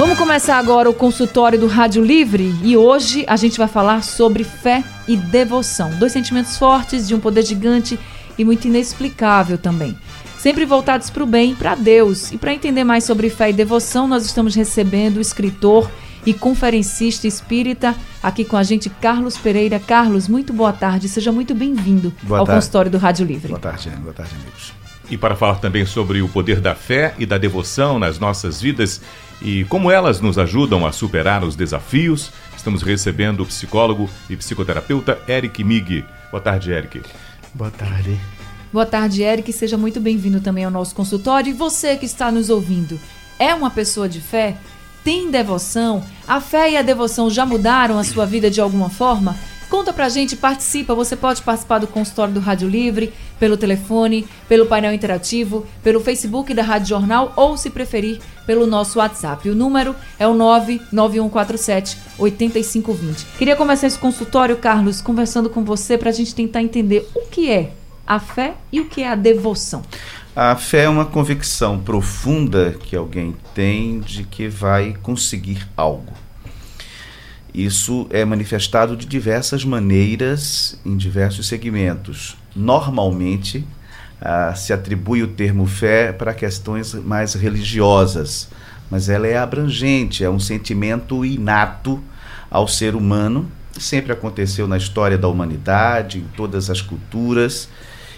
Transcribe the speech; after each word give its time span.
Vamos 0.00 0.16
começar 0.16 0.56
agora 0.56 0.88
o 0.88 0.94
consultório 0.94 1.60
do 1.60 1.66
Rádio 1.66 2.02
Livre 2.02 2.54
e 2.62 2.74
hoje 2.74 3.22
a 3.28 3.36
gente 3.36 3.58
vai 3.58 3.68
falar 3.68 4.02
sobre 4.02 4.44
fé 4.44 4.82
e 5.06 5.14
devoção. 5.14 5.90
Dois 5.98 6.10
sentimentos 6.10 6.56
fortes 6.56 7.06
de 7.06 7.14
um 7.14 7.20
poder 7.20 7.44
gigante 7.44 8.00
e 8.38 8.42
muito 8.42 8.66
inexplicável 8.66 9.58
também. 9.58 9.94
Sempre 10.38 10.64
voltados 10.64 11.10
para 11.10 11.22
o 11.22 11.26
bem, 11.26 11.54
para 11.54 11.74
Deus. 11.74 12.32
E 12.32 12.38
para 12.38 12.54
entender 12.54 12.82
mais 12.82 13.04
sobre 13.04 13.28
fé 13.28 13.50
e 13.50 13.52
devoção, 13.52 14.08
nós 14.08 14.24
estamos 14.24 14.54
recebendo 14.54 15.18
o 15.18 15.20
escritor 15.20 15.90
e 16.24 16.32
conferencista 16.32 17.26
espírita 17.26 17.94
aqui 18.22 18.42
com 18.42 18.56
a 18.56 18.62
gente, 18.62 18.88
Carlos 18.88 19.36
Pereira. 19.36 19.78
Carlos, 19.78 20.28
muito 20.28 20.50
boa 20.50 20.72
tarde, 20.72 21.10
seja 21.10 21.30
muito 21.30 21.54
bem-vindo 21.54 22.10
ao 22.22 22.46
tarde. 22.46 22.52
consultório 22.52 22.90
do 22.90 22.96
Rádio 22.96 23.26
Livre. 23.26 23.48
Boa 23.48 23.60
tarde, 23.60 23.90
boa 23.90 24.14
tarde, 24.14 24.34
amigos. 24.34 24.79
E 25.10 25.16
para 25.16 25.34
falar 25.34 25.56
também 25.56 25.84
sobre 25.84 26.22
o 26.22 26.28
poder 26.28 26.60
da 26.60 26.74
fé 26.74 27.14
e 27.18 27.26
da 27.26 27.36
devoção 27.36 27.98
nas 27.98 28.18
nossas 28.18 28.60
vidas, 28.60 29.00
e 29.42 29.64
como 29.64 29.90
elas 29.90 30.20
nos 30.20 30.38
ajudam 30.38 30.86
a 30.86 30.92
superar 30.92 31.42
os 31.42 31.56
desafios, 31.56 32.30
estamos 32.56 32.82
recebendo 32.82 33.40
o 33.40 33.46
psicólogo 33.46 34.08
e 34.28 34.36
psicoterapeuta 34.36 35.18
Eric 35.28 35.64
Mig. 35.64 36.04
Boa 36.30 36.40
tarde, 36.40 36.70
Eric. 36.70 37.02
Boa 37.52 37.70
tarde. 37.70 38.20
Boa 38.72 38.86
tarde, 38.86 39.22
Eric. 39.22 39.52
Seja 39.52 39.76
muito 39.76 39.98
bem-vindo 39.98 40.40
também 40.40 40.64
ao 40.64 40.70
nosso 40.70 40.94
consultório. 40.94 41.50
E 41.50 41.54
você 41.54 41.96
que 41.96 42.06
está 42.06 42.30
nos 42.30 42.50
ouvindo, 42.50 43.00
é 43.36 43.52
uma 43.52 43.70
pessoa 43.70 44.08
de 44.08 44.20
fé? 44.20 44.56
Tem 45.02 45.30
devoção? 45.30 46.04
A 46.28 46.40
fé 46.40 46.70
e 46.70 46.76
a 46.76 46.82
devoção 46.82 47.28
já 47.28 47.44
mudaram 47.44 47.98
a 47.98 48.04
sua 48.04 48.26
vida 48.26 48.48
de 48.48 48.60
alguma 48.60 48.88
forma? 48.88 49.36
Conta 49.70 49.92
pra 49.92 50.08
gente, 50.08 50.34
participa. 50.34 50.96
Você 50.96 51.14
pode 51.14 51.40
participar 51.42 51.78
do 51.78 51.86
consultório 51.86 52.34
do 52.34 52.40
Rádio 52.40 52.68
Livre, 52.68 53.12
pelo 53.38 53.56
telefone, 53.56 54.26
pelo 54.48 54.66
painel 54.66 54.92
interativo, 54.92 55.64
pelo 55.80 56.00
Facebook 56.00 56.52
da 56.52 56.62
Rádio 56.64 56.88
Jornal 56.88 57.32
ou, 57.36 57.56
se 57.56 57.70
preferir, 57.70 58.18
pelo 58.44 58.66
nosso 58.66 58.98
WhatsApp. 58.98 59.48
O 59.48 59.54
número 59.54 59.94
é 60.18 60.26
o 60.26 60.34
99147 60.34 61.96
8520. 62.18 63.26
Queria 63.38 63.54
começar 63.54 63.86
esse 63.86 63.98
consultório, 63.98 64.56
Carlos, 64.56 65.00
conversando 65.00 65.48
com 65.48 65.64
você 65.64 65.96
para 65.96 66.10
a 66.10 66.12
gente 66.12 66.34
tentar 66.34 66.60
entender 66.62 67.08
o 67.14 67.28
que 67.28 67.48
é 67.48 67.70
a 68.04 68.18
fé 68.18 68.54
e 68.72 68.80
o 68.80 68.86
que 68.86 69.02
é 69.02 69.08
a 69.08 69.14
devoção. 69.14 69.82
A 70.34 70.56
fé 70.56 70.82
é 70.82 70.88
uma 70.88 71.04
convicção 71.04 71.78
profunda 71.78 72.74
que 72.80 72.96
alguém 72.96 73.36
tem 73.54 74.00
de 74.00 74.24
que 74.24 74.48
vai 74.48 74.96
conseguir 75.00 75.64
algo. 75.76 76.12
Isso 77.52 78.06
é 78.10 78.24
manifestado 78.24 78.96
de 78.96 79.06
diversas 79.06 79.64
maneiras 79.64 80.78
em 80.84 80.96
diversos 80.96 81.48
segmentos. 81.48 82.36
Normalmente, 82.54 83.66
ah, 84.20 84.54
se 84.54 84.72
atribui 84.72 85.22
o 85.22 85.28
termo 85.28 85.66
fé 85.66 86.12
para 86.12 86.32
questões 86.32 86.94
mais 86.94 87.34
religiosas, 87.34 88.48
mas 88.90 89.08
ela 89.08 89.26
é 89.26 89.36
abrangente, 89.36 90.22
é 90.22 90.30
um 90.30 90.38
sentimento 90.38 91.24
inato 91.24 92.00
ao 92.50 92.68
ser 92.68 92.94
humano, 92.94 93.50
sempre 93.78 94.12
aconteceu 94.12 94.68
na 94.68 94.76
história 94.76 95.16
da 95.16 95.28
humanidade, 95.28 96.18
em 96.18 96.26
todas 96.36 96.70
as 96.70 96.80
culturas, 96.80 97.68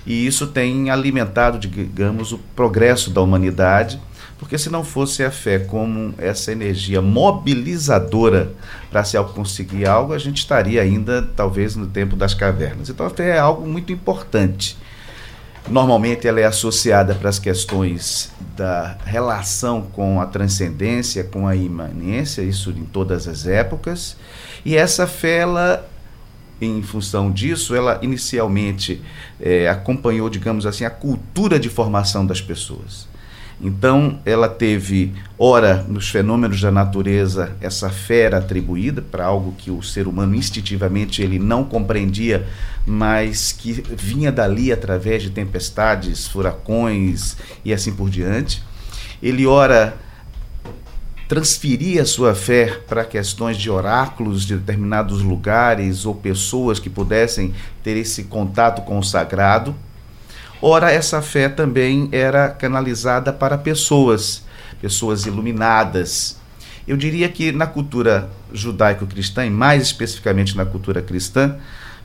e 0.05 0.27
isso 0.27 0.49
tem 0.49 0.91
alimentado, 0.91 1.59
digamos, 1.59 2.33
o 2.33 2.39
progresso 2.57 3.11
da 3.11 3.21
humanidade 3.21 4.01
porque 4.43 4.59
se 4.59 4.69
não 4.69 4.83
fosse 4.83 5.23
a 5.23 5.31
fé 5.31 5.61
como 5.61 6.13
essa 6.19 6.51
energia 6.51 7.01
mobilizadora 7.01 8.53
para 8.91 9.05
se 9.05 9.17
conseguir 9.23 9.87
algo, 9.87 10.13
a 10.13 10.19
gente 10.19 10.39
estaria 10.39 10.83
ainda 10.83 11.23
talvez 11.23 11.77
no 11.77 11.87
tempo 11.87 12.17
das 12.17 12.35
cavernas. 12.35 12.89
Então 12.89 13.07
a 13.07 13.11
fé 13.11 13.37
é 13.37 13.39
algo 13.39 13.65
muito 13.65 13.93
importante. 13.93 14.77
Normalmente 15.71 16.27
ela 16.27 16.41
é 16.41 16.45
associada 16.45 17.15
para 17.15 17.29
as 17.29 17.39
questões 17.39 18.33
da 18.57 18.99
relação 19.05 19.83
com 19.83 20.21
a 20.21 20.27
transcendência, 20.27 21.23
com 21.23 21.47
a 21.47 21.55
imanência, 21.55 22.43
isso 22.43 22.71
em 22.71 22.85
todas 22.85 23.29
as 23.29 23.47
épocas. 23.47 24.17
E 24.65 24.77
essa 24.77 25.07
fé, 25.07 25.39
ela, 25.39 25.89
em 26.61 26.83
função 26.83 27.31
disso, 27.31 27.77
ela 27.77 28.01
inicialmente 28.03 29.01
é, 29.41 29.69
acompanhou, 29.69 30.29
digamos 30.29 30.67
assim, 30.67 30.85
a 30.85 30.91
cultura 30.91 31.61
de 31.61 31.69
formação 31.69 32.27
das 32.27 32.41
pessoas. 32.41 33.12
Então, 33.63 34.19
ela 34.27 34.49
teve, 34.49 35.15
ora, 35.39 35.85
nos 35.89 36.11
fenômenos 36.11 36.61
da 36.61 36.73
natureza, 36.73 37.57
essa 37.61 37.89
fera 37.89 38.39
atribuída 38.39 39.01
para 39.01 39.25
algo 39.25 39.55
que 39.57 39.71
o 39.71 39.81
ser 39.81 40.09
humano 40.09 40.35
instintivamente 40.35 41.23
ele 41.23 41.39
não 41.39 41.63
compreendia, 41.63 42.45
mas 42.85 43.53
que 43.53 43.73
vinha 43.73 44.33
dali 44.33 44.73
através 44.73 45.23
de 45.23 45.31
tempestades, 45.31 46.27
furacões 46.27 47.37
e 47.65 47.73
assim 47.73 47.95
por 47.95 48.11
diante. 48.11 48.61
Ele, 49.23 49.47
ora, 49.47 49.97
transferia 51.29 52.05
sua 52.05 52.35
fé 52.35 52.81
para 52.89 53.05
questões 53.05 53.57
de 53.57 53.71
oráculos 53.71 54.45
de 54.45 54.57
determinados 54.57 55.23
lugares 55.23 56.05
ou 56.05 56.17
pessoas 56.17 56.81
que 56.81 56.91
pudessem 56.91 57.55
ter 57.81 57.97
esse 57.97 58.25
contato 58.25 58.83
com 58.83 58.99
o 58.99 59.05
sagrado 59.05 59.73
Ora, 60.65 60.93
essa 60.93 61.21
fé 61.21 61.49
também 61.49 62.09
era 62.13 62.49
canalizada 62.49 63.33
para 63.33 63.59
pessoas, 63.59 64.45
pessoas 64.81 65.27
iluminadas. 65.27 66.37
Eu 66.87 66.97
diria 66.97 67.29
que 67.29 67.51
na 67.51 67.67
cultura 67.67 68.31
judaico-cristã, 68.53 69.45
e 69.45 69.51
mais 69.51 69.83
especificamente 69.83 70.57
na 70.57 70.65
cultura 70.65 71.03
cristã, 71.03 71.57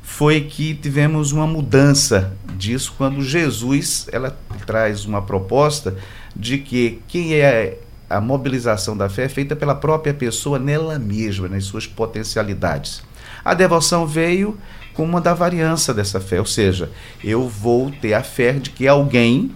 foi 0.01 0.41
que 0.41 0.73
tivemos 0.73 1.31
uma 1.31 1.45
mudança 1.45 2.35
disso 2.55 2.95
quando 2.97 3.21
Jesus 3.21 4.07
ela 4.11 4.35
traz 4.65 5.05
uma 5.05 5.21
proposta 5.21 5.95
de 6.35 6.57
que 6.57 6.99
quem 7.07 7.35
é 7.35 7.77
a 8.09 8.19
mobilização 8.19 8.97
da 8.97 9.07
fé 9.07 9.25
é 9.25 9.29
feita 9.29 9.55
pela 9.55 9.75
própria 9.75 10.15
pessoa 10.15 10.57
nela 10.57 10.97
mesma, 10.97 11.47
nas 11.47 11.65
suas 11.65 11.85
potencialidades. 11.85 13.03
A 13.45 13.53
devoção 13.53 14.07
veio 14.07 14.57
com 14.97 15.03
uma 15.03 15.21
da 15.21 15.35
variança 15.35 15.93
dessa 15.93 16.19
fé, 16.19 16.39
ou 16.39 16.45
seja, 16.45 16.89
eu 17.23 17.47
vou 17.47 17.91
ter 17.91 18.15
a 18.15 18.23
fé 18.23 18.53
de 18.53 18.71
que 18.71 18.87
alguém 18.87 19.51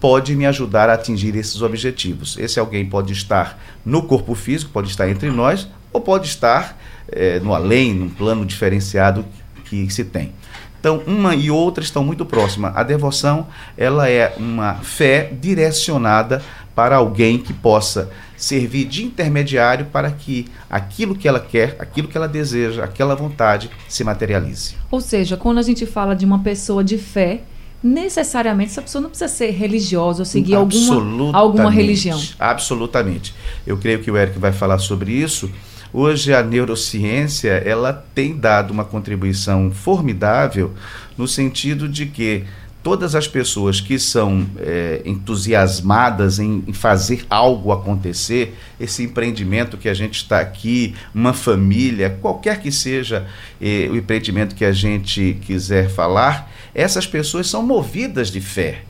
pode 0.00 0.34
me 0.34 0.44
ajudar 0.46 0.90
a 0.90 0.94
atingir 0.94 1.36
esses 1.36 1.62
objetivos. 1.62 2.36
Esse 2.36 2.58
alguém 2.58 2.84
pode 2.84 3.12
estar 3.12 3.56
no 3.86 4.02
corpo 4.02 4.34
físico, 4.34 4.72
pode 4.72 4.88
estar 4.90 5.08
entre 5.08 5.30
nós, 5.30 5.68
ou 5.92 6.00
pode 6.00 6.26
estar 6.26 6.76
é, 7.06 7.38
no 7.38 7.54
além, 7.54 7.94
num 7.94 8.08
plano 8.08 8.44
diferenciado 8.44 9.24
que 9.64 9.88
se 9.90 10.04
tem. 10.04 10.32
Então, 10.80 11.00
uma 11.06 11.36
e 11.36 11.52
outra 11.52 11.84
estão 11.84 12.02
muito 12.02 12.26
próximas. 12.26 12.76
A 12.76 12.82
devoção, 12.82 13.46
ela 13.78 14.10
é 14.10 14.34
uma 14.36 14.74
fé 14.74 15.30
direcionada 15.40 16.42
para 16.74 16.96
alguém 16.96 17.38
que 17.38 17.52
possa 17.52 18.10
servir 18.44 18.84
de 18.84 19.04
intermediário 19.04 19.86
para 19.86 20.10
que 20.10 20.46
aquilo 20.68 21.14
que 21.14 21.26
ela 21.26 21.40
quer, 21.40 21.76
aquilo 21.78 22.06
que 22.06 22.16
ela 22.16 22.28
deseja, 22.28 22.84
aquela 22.84 23.14
vontade 23.14 23.70
se 23.88 24.04
materialize. 24.04 24.76
Ou 24.90 25.00
seja, 25.00 25.36
quando 25.36 25.58
a 25.58 25.62
gente 25.62 25.86
fala 25.86 26.14
de 26.14 26.24
uma 26.24 26.38
pessoa 26.40 26.84
de 26.84 26.98
fé, 26.98 27.40
necessariamente 27.82 28.70
essa 28.70 28.82
pessoa 28.82 29.00
não 29.00 29.08
precisa 29.08 29.28
ser 29.28 29.50
religiosa 29.50 30.20
ou 30.20 30.24
seguir 30.26 30.54
alguma, 30.54 31.36
alguma 31.36 31.70
religião. 31.70 32.20
Absolutamente. 32.38 33.34
Eu 33.66 33.78
creio 33.78 34.00
que 34.00 34.10
o 34.10 34.16
Eric 34.16 34.38
vai 34.38 34.52
falar 34.52 34.78
sobre 34.78 35.12
isso. 35.12 35.50
Hoje 35.92 36.34
a 36.34 36.42
neurociência 36.42 37.52
ela 37.64 37.92
tem 38.14 38.36
dado 38.36 38.72
uma 38.72 38.84
contribuição 38.84 39.70
formidável 39.70 40.74
no 41.16 41.28
sentido 41.28 41.88
de 41.88 42.06
que 42.06 42.44
todas 42.84 43.14
as 43.14 43.26
pessoas 43.26 43.80
que 43.80 43.98
são 43.98 44.46
é, 44.58 45.00
entusiasmadas 45.06 46.38
em, 46.38 46.62
em, 46.68 46.72
fazer 46.74 47.24
algo 47.30 47.72
acontecer, 47.72 48.54
esse 48.78 49.02
empreendimento 49.02 49.78
que 49.78 49.88
a 49.88 49.94
gente 49.94 50.16
está 50.16 50.38
aqui, 50.38 50.94
uma 51.14 51.32
família, 51.32 52.10
qualquer 52.20 52.60
que 52.60 52.70
seja 52.70 53.26
é, 53.58 53.88
o 53.90 53.96
empreendimento 53.96 54.54
que 54.54 54.66
a 54.66 54.70
gente 54.72 55.38
quiser 55.46 55.88
falar, 55.88 56.52
essas 56.74 57.06
pessoas 57.06 57.48
são 57.48 57.62
movidas 57.62 58.30
de 58.30 58.42
fé. 58.42 58.82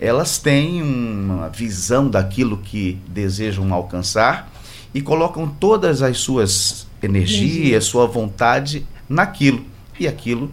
Elas 0.00 0.38
têm 0.38 0.80
uma 0.80 1.48
visão 1.48 2.08
daquilo 2.08 2.58
que 2.58 2.96
desejam 3.08 3.74
alcançar 3.74 4.52
e 4.94 5.02
colocam 5.02 5.48
todas 5.48 6.00
as 6.00 6.18
suas 6.18 6.86
energias, 7.02 7.56
Energia. 7.56 7.80
sua 7.80 8.06
vontade 8.06 8.86
naquilo. 9.08 9.64
E 9.98 10.06
aquilo 10.06 10.52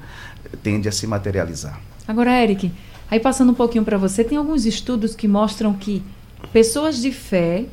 tende 0.64 0.88
a 0.88 0.92
se 0.92 1.06
materializar. 1.06 1.80
Agora, 2.08 2.42
Eric, 2.42 2.72
aí 3.10 3.20
passando 3.20 3.52
um 3.52 3.56
pouquinho 3.56 3.86
para 3.86 3.98
você, 3.98 4.24
tem 4.24 4.38
alguns 4.38 4.66
estudos 4.66 5.16
que 5.16 5.28
mostram 5.28 5.74
que 5.74 6.04
pessoas 6.52 7.02
de 7.02 7.12
fé, 7.12 7.66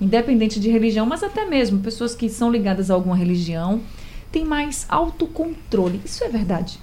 independente 0.00 0.58
de 0.58 0.70
religião, 0.70 1.06
mas 1.06 1.22
até 1.22 1.44
mesmo 1.44 1.80
pessoas 1.80 2.14
que 2.14 2.28
são 2.28 2.50
ligadas 2.50 2.90
a 2.90 2.94
alguma 2.94 3.16
religião, 3.16 3.80
tem 4.32 4.44
mais 4.44 4.86
autocontrole. 4.88 6.00
Isso 6.04 6.24
é 6.24 6.28
verdade? 6.28 6.78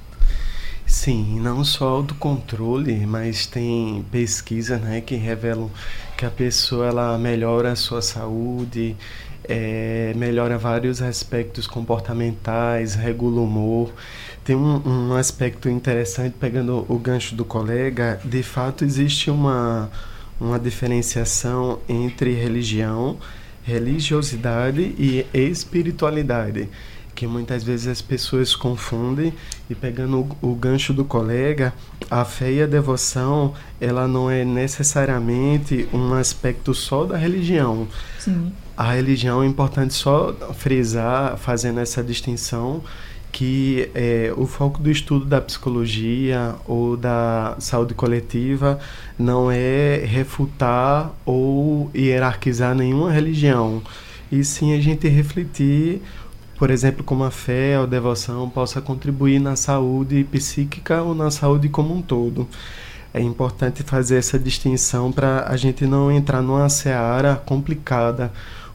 Sim, 0.85 1.39
não 1.39 1.63
só 1.63 1.87
autocontrole, 1.87 3.05
mas 3.05 3.45
tem 3.45 4.03
pesquisas 4.09 4.81
né, 4.81 5.01
que 5.01 5.15
revelam 5.15 5.69
que 6.17 6.25
a 6.25 6.31
pessoa 6.31 6.87
ela 6.87 7.17
melhora 7.17 7.71
a 7.71 7.75
sua 7.75 8.01
saúde, 8.01 8.97
é, 9.43 10.13
melhora 10.15 10.57
vários 10.57 11.01
aspectos 11.01 11.67
comportamentais, 11.67 12.95
regula 12.95 13.41
o 13.41 13.43
humor. 13.43 13.93
Tem 14.49 14.55
um, 14.55 14.81
um 14.83 15.13
aspecto 15.13 15.69
interessante, 15.69 16.33
pegando 16.39 16.83
o 16.89 16.97
gancho 16.97 17.35
do 17.35 17.45
colega, 17.45 18.19
de 18.25 18.41
fato 18.41 18.83
existe 18.83 19.29
uma, 19.29 19.91
uma 20.41 20.57
diferenciação 20.57 21.77
entre 21.87 22.33
religião, 22.33 23.19
religiosidade 23.61 24.81
e 24.97 25.23
espiritualidade 25.35 26.67
que 27.13 27.27
muitas 27.27 27.63
vezes 27.63 27.85
as 27.85 28.01
pessoas 28.01 28.55
confundem 28.55 29.33
e 29.69 29.75
pegando 29.75 30.35
o, 30.41 30.51
o, 30.51 30.55
gancho 30.55 30.93
do 30.93 31.03
colega, 31.03 31.73
a 32.09 32.23
fé 32.23 32.51
e 32.51 32.63
a 32.63 32.65
devoção, 32.65 33.53
ela 33.79 34.07
não 34.07 34.31
é 34.31 34.45
necessariamente 34.45 35.87
um 35.93 36.13
aspecto 36.13 36.73
só 36.73 37.03
da 37.03 37.17
religião. 37.17 37.87
Sim. 38.17 38.53
A 38.75 38.93
religião 38.93 39.43
é 39.43 39.45
importante 39.45 39.93
só 39.93 40.33
frisar, 40.53 41.37
fazendo 41.37 41.81
essa 41.81 42.01
distinção, 42.01 42.81
que 43.31 43.89
é, 43.93 44.33
o 44.35 44.45
foco 44.45 44.81
do 44.81 44.89
estudo 44.89 45.25
da 45.25 45.39
psicologia 45.39 46.55
ou 46.67 46.97
da 46.97 47.55
saúde 47.59 47.93
coletiva 47.93 48.79
não 49.17 49.51
é 49.51 50.03
refutar 50.05 51.11
ou 51.25 51.91
hierarquizar 51.95 52.75
nenhuma 52.75 53.11
religião, 53.11 53.81
e 54.31 54.43
sim 54.43 54.73
a 54.77 54.81
gente 54.81 55.07
refletir 55.07 56.01
por 56.59 56.69
exemplo, 56.71 57.05
como 57.05 57.23
a 57.23 57.31
fé 57.31 57.79
ou 57.79 57.87
devoção 57.87 58.49
possa 58.49 58.81
contribuir 58.81 59.39
na 59.39 59.55
saúde 59.55 60.25
psíquica 60.25 61.01
ou 61.01 61.15
na 61.15 61.31
saúde 61.31 61.69
como 61.69 61.95
um 61.95 62.01
todo. 62.01 62.45
É 63.13 63.21
importante 63.21 63.81
fazer 63.81 64.17
essa 64.17 64.37
distinção 64.37 65.09
para 65.09 65.45
a 65.47 65.55
gente 65.55 65.85
não 65.85 66.11
entrar 66.11 66.41
numa 66.41 66.67
seara 66.67 67.37
complicada. 67.37 68.29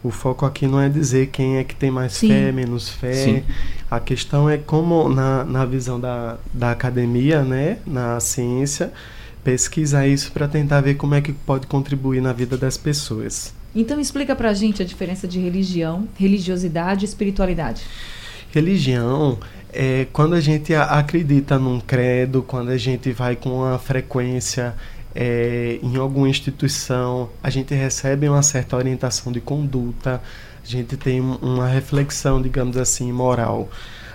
O 0.05 0.11
foco 0.11 0.45
aqui 0.45 0.67
não 0.67 0.79
é 0.79 0.87
dizer 0.87 1.29
quem 1.29 1.57
é 1.57 1.65
que 1.65 1.75
tem 1.75 1.91
mais 1.91 2.13
Sim. 2.13 2.29
fé, 2.29 2.53
menos 2.53 2.91
fé. 2.91 3.15
Sim. 3.15 3.43
A 3.91 3.99
questão 3.99 4.51
é 4.51 4.59
como, 4.59 5.09
na, 5.09 5.45
na 5.45 5.65
visão 5.65 5.99
da, 5.99 6.37
da 6.53 6.73
academia, 6.73 7.43
né, 7.43 7.79
na 7.87 8.21
ciência, 8.21 8.93
pesquisar 9.43 10.07
isso 10.07 10.31
para 10.31 10.47
tentar 10.47 10.83
ver 10.83 10.97
como 10.97 11.15
é 11.15 11.23
que 11.23 11.33
pode 11.33 11.67
contribuir 11.67 12.21
na 12.21 12.35
vida 12.35 12.59
das 12.59 12.77
pessoas. 12.77 13.55
Então 13.75 13.99
explica 13.99 14.37
pra 14.37 14.53
gente 14.53 14.83
a 14.83 14.85
diferença 14.85 15.27
de 15.27 15.41
religião, 15.41 16.07
religiosidade 16.17 17.07
e 17.07 17.09
espiritualidade. 17.09 17.83
Religião 18.53 19.39
é 19.73 20.07
quando 20.13 20.35
a 20.35 20.41
gente 20.41 20.75
acredita 20.75 21.59
num 21.59 21.81
credo, 21.81 22.43
quando 22.43 22.69
a 22.69 22.77
gente 22.77 23.11
vai 23.11 23.37
com 23.37 23.61
uma 23.61 23.79
frequência 23.79 24.75
é, 25.15 25.79
em 25.83 25.97
alguma 25.97 26.29
instituição, 26.29 27.31
a 27.43 27.51
gente 27.51 27.75
recebe 27.75 28.29
uma 28.29 28.43
certa 28.43 28.77
orientação 28.77 29.33
de 29.33 29.41
conduta, 29.41 30.21
a 30.63 30.67
gente 30.67 30.97
tem 30.97 31.21
uma 31.21 31.69
reflexão, 31.69 32.41
digamos 32.41 32.77
assim, 32.77 33.13
moral. 33.13 33.69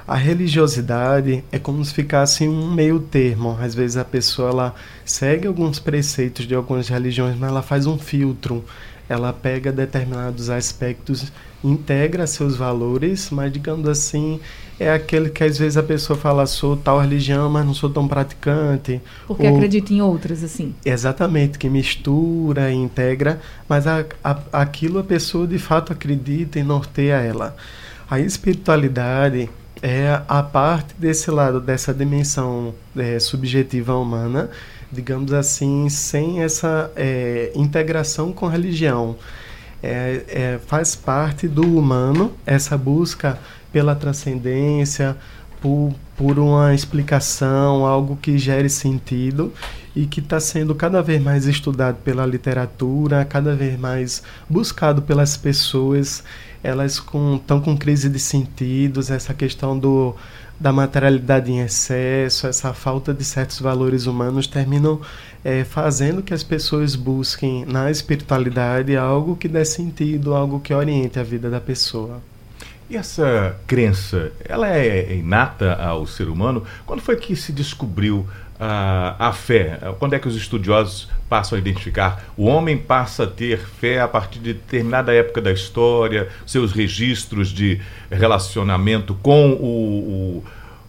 A 0.07 0.15
religiosidade 0.15 1.43
é 1.51 1.59
como 1.59 1.85
se 1.85 1.93
ficasse 1.93 2.47
um 2.47 2.73
meio 2.73 2.99
termo. 2.99 3.55
Às 3.61 3.75
vezes 3.75 3.95
a 3.95 4.03
pessoa 4.03 4.49
ela 4.49 4.75
segue 5.05 5.47
alguns 5.47 5.77
preceitos 5.77 6.47
de 6.47 6.55
algumas 6.55 6.89
religiões, 6.89 7.37
mas 7.37 7.49
ela 7.49 7.61
faz 7.61 7.85
um 7.85 7.97
filtro 7.97 8.65
ela 9.09 9.33
pega 9.33 9.71
determinados 9.71 10.51
aspectos, 10.51 11.33
integra 11.63 12.25
seus 12.25 12.55
valores, 12.55 13.29
mas 13.29 13.51
digamos 13.51 13.87
assim, 13.87 14.39
é 14.79 14.91
aquele 14.91 15.29
que 15.29 15.43
às 15.43 15.57
vezes 15.57 15.75
a 15.75 15.83
pessoa 15.83 16.17
fala, 16.17 16.45
sou 16.45 16.77
tal 16.77 17.01
religião, 17.01 17.49
mas 17.49 17.65
não 17.65 17.73
sou 17.73 17.89
tão 17.89 18.07
praticante. 18.07 19.01
Porque 19.27 19.45
ou, 19.45 19.55
acredita 19.55 19.93
em 19.93 20.01
outras, 20.01 20.43
assim. 20.43 20.73
Exatamente, 20.85 21.59
que 21.59 21.69
mistura, 21.69 22.71
integra, 22.71 23.41
mas 23.67 23.85
a, 23.85 24.05
a, 24.23 24.39
aquilo 24.53 24.99
a 24.99 25.03
pessoa 25.03 25.45
de 25.45 25.59
fato 25.59 25.91
acredita 25.91 26.57
e 26.57 26.63
norteia 26.63 27.15
ela. 27.15 27.55
A 28.09 28.19
espiritualidade 28.19 29.49
é 29.81 30.21
a 30.27 30.41
parte 30.41 30.93
desse 30.97 31.29
lado, 31.29 31.59
dessa 31.59 31.93
dimensão 31.93 32.73
é, 32.97 33.19
subjetiva 33.19 33.95
humana, 33.95 34.49
digamos 34.91 35.33
assim, 35.33 35.89
sem 35.89 36.41
essa 36.41 36.91
é, 36.95 37.51
integração 37.53 38.31
com 38.31 38.47
a 38.47 38.51
religião. 38.51 39.15
É, 39.81 40.23
é, 40.27 40.59
faz 40.67 40.95
parte 40.95 41.47
do 41.47 41.61
humano 41.61 42.33
essa 42.45 42.77
busca 42.77 43.39
pela 43.71 43.95
transcendência, 43.95 45.15
por, 45.61 45.93
por 46.15 46.39
uma 46.39 46.73
explicação, 46.73 47.85
algo 47.85 48.17
que 48.17 48.37
gere 48.37 48.69
sentido 48.69 49.53
e 49.95 50.05
que 50.05 50.19
está 50.19 50.39
sendo 50.39 50.73
cada 50.75 51.01
vez 51.01 51.21
mais 51.21 51.45
estudado 51.45 51.97
pela 52.03 52.25
literatura, 52.25 53.25
cada 53.25 53.55
vez 53.55 53.77
mais 53.79 54.23
buscado 54.49 55.01
pelas 55.01 55.35
pessoas. 55.35 56.23
Elas 56.63 56.93
estão 56.93 57.39
com, 57.59 57.61
com 57.61 57.77
crise 57.77 58.09
de 58.09 58.19
sentidos, 58.19 59.09
essa 59.09 59.33
questão 59.33 59.77
do 59.77 60.15
da 60.59 60.73
materialidade 60.73 61.51
em 61.51 61.61
excesso, 61.61 62.45
essa 62.45 62.73
falta 62.73 63.13
de 63.13 63.23
certos 63.23 63.61
valores 63.61 64.05
humanos 64.05 64.45
terminam 64.45 64.99
é, 65.43 65.63
fazendo 65.63 66.21
que 66.21 66.33
as 66.33 66.43
pessoas 66.43 66.95
busquem 66.95 67.65
na 67.65 67.89
espiritualidade 67.89 68.95
algo 68.97 69.37
que 69.37 69.47
dê 69.47 69.63
sentido, 69.63 70.35
algo 70.35 70.59
que 70.59 70.73
oriente 70.73 71.17
a 71.17 71.23
vida 71.23 71.49
da 71.49 71.61
pessoa. 71.61 72.21
E 72.89 72.97
essa 72.97 73.55
crença, 73.67 74.31
ela 74.43 74.67
é 74.67 75.15
inata 75.15 75.75
ao 75.75 76.05
ser 76.07 76.27
humano? 76.27 76.63
Quando 76.85 77.01
foi 77.01 77.15
que 77.15 77.35
se 77.35 77.51
descobriu 77.51 78.27
a, 78.59 79.27
a 79.27 79.31
fé? 79.31 79.79
Quando 79.99 80.15
é 80.15 80.19
que 80.19 80.27
os 80.27 80.35
estudiosos 80.35 81.07
passam 81.29 81.55
a 81.55 81.59
identificar? 81.61 82.25
O 82.35 82.45
homem 82.45 82.77
passa 82.77 83.23
a 83.23 83.27
ter 83.27 83.59
fé 83.59 84.01
a 84.01 84.07
partir 84.07 84.39
de 84.39 84.53
determinada 84.53 85.13
época 85.13 85.39
da 85.39 85.51
história, 85.51 86.27
seus 86.45 86.71
registros 86.71 87.49
de 87.49 87.79
relacionamento 88.09 89.13
com 89.13 89.51
o, 89.51 90.43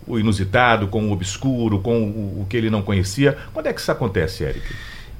o, 0.06 0.14
o 0.14 0.18
inusitado, 0.18 0.88
com 0.88 1.08
o 1.08 1.12
obscuro, 1.12 1.78
com 1.80 2.02
o, 2.02 2.42
o, 2.42 2.46
que 2.48 2.56
ele 2.56 2.70
não 2.70 2.82
conhecia. 2.82 3.36
Quando 3.52 3.66
é 3.66 3.72
que 3.72 3.80
isso 3.80 3.92
acontece, 3.92 4.42
Eric? 4.42 4.62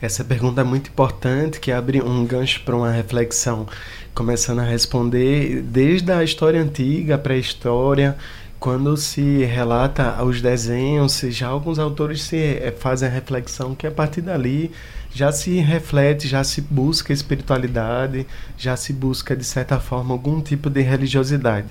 Essa 0.01 0.25
pergunta 0.25 0.63
é 0.63 0.65
muito 0.65 0.89
importante, 0.89 1.61
que 1.61 1.71
abre 1.71 2.01
um 2.01 2.25
gancho 2.25 2.63
para 2.65 2.75
uma 2.75 2.91
reflexão, 2.91 3.67
começando 4.15 4.61
a 4.61 4.65
responder 4.65 5.61
desde 5.61 6.11
a 6.11 6.25
história 6.25 6.61
antiga, 6.61 7.19
pré-história, 7.19 8.17
quando 8.61 8.95
se 8.95 9.43
relata 9.47 10.23
os 10.23 10.43
desenhos, 10.43 11.19
já 11.31 11.49
alguns 11.49 11.79
autores 11.79 12.23
se 12.23 12.37
eh, 12.37 12.75
fazem 12.79 13.09
a 13.09 13.11
reflexão 13.11 13.75
que 13.75 13.87
a 13.87 13.91
partir 13.91 14.21
dali 14.21 14.71
já 15.13 15.33
se 15.33 15.59
reflete, 15.61 16.29
já 16.29 16.45
se 16.45 16.61
busca 16.61 17.11
espiritualidade, 17.11 18.27
já 18.59 18.77
se 18.77 18.93
busca 18.93 19.35
de 19.35 19.45
certa 19.45 19.81
forma 19.81 20.13
algum 20.13 20.43
tipo 20.43 20.69
de 20.69 20.83
religiosidade. 20.83 21.69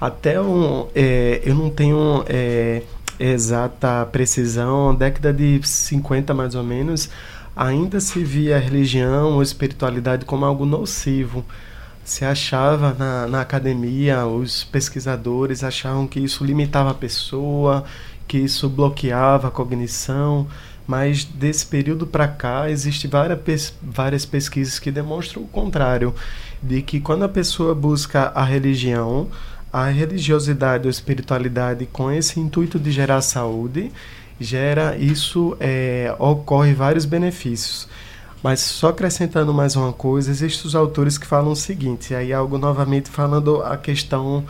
Até 0.00 0.40
um, 0.40 0.88
é, 0.92 1.40
eu 1.44 1.54
não 1.54 1.70
tenho 1.70 2.24
é, 2.28 2.82
exata 3.18 4.04
precisão, 4.06 4.92
década 4.92 5.32
de 5.32 5.60
50 5.62 6.34
mais 6.34 6.56
ou 6.56 6.64
menos, 6.64 7.08
ainda 7.54 8.00
se 8.00 8.24
via 8.24 8.56
a 8.56 8.58
religião 8.58 9.34
ou 9.34 9.42
espiritualidade 9.42 10.24
como 10.24 10.44
algo 10.44 10.66
nocivo 10.66 11.44
se 12.04 12.24
achava 12.24 12.94
na, 12.98 13.26
na 13.26 13.40
academia, 13.40 14.26
os 14.26 14.62
pesquisadores 14.62 15.64
achavam 15.64 16.06
que 16.06 16.20
isso 16.20 16.44
limitava 16.44 16.90
a 16.90 16.94
pessoa, 16.94 17.84
que 18.28 18.38
isso 18.38 18.68
bloqueava 18.68 19.48
a 19.48 19.50
cognição, 19.50 20.46
mas 20.86 21.24
desse 21.24 21.64
período 21.66 22.06
para 22.06 22.28
cá 22.28 22.70
existem 22.70 23.10
várias, 23.10 23.74
várias 23.82 24.26
pesquisas 24.26 24.78
que 24.78 24.90
demonstram 24.90 25.42
o 25.42 25.48
contrário, 25.48 26.14
de 26.62 26.82
que 26.82 27.00
quando 27.00 27.24
a 27.24 27.28
pessoa 27.28 27.74
busca 27.74 28.32
a 28.34 28.44
religião, 28.44 29.28
a 29.72 29.86
religiosidade 29.86 30.84
ou 30.84 30.90
espiritualidade 30.90 31.86
com 31.86 32.10
esse 32.10 32.38
intuito 32.38 32.78
de 32.78 32.92
gerar 32.92 33.22
saúde, 33.22 33.90
gera 34.38 34.96
isso 34.96 35.56
é, 35.58 36.14
ocorre 36.18 36.74
vários 36.74 37.04
benefícios. 37.04 37.88
Mas 38.44 38.60
só 38.60 38.88
acrescentando 38.88 39.54
mais 39.54 39.74
uma 39.74 39.90
coisa, 39.90 40.30
existem 40.30 40.66
os 40.66 40.74
autores 40.74 41.16
que 41.16 41.26
falam 41.26 41.52
o 41.52 41.56
seguinte, 41.56 42.14
aí 42.14 42.30
algo 42.30 42.58
novamente 42.58 43.08
falando 43.08 43.62
a 43.62 43.74
questão 43.74 44.44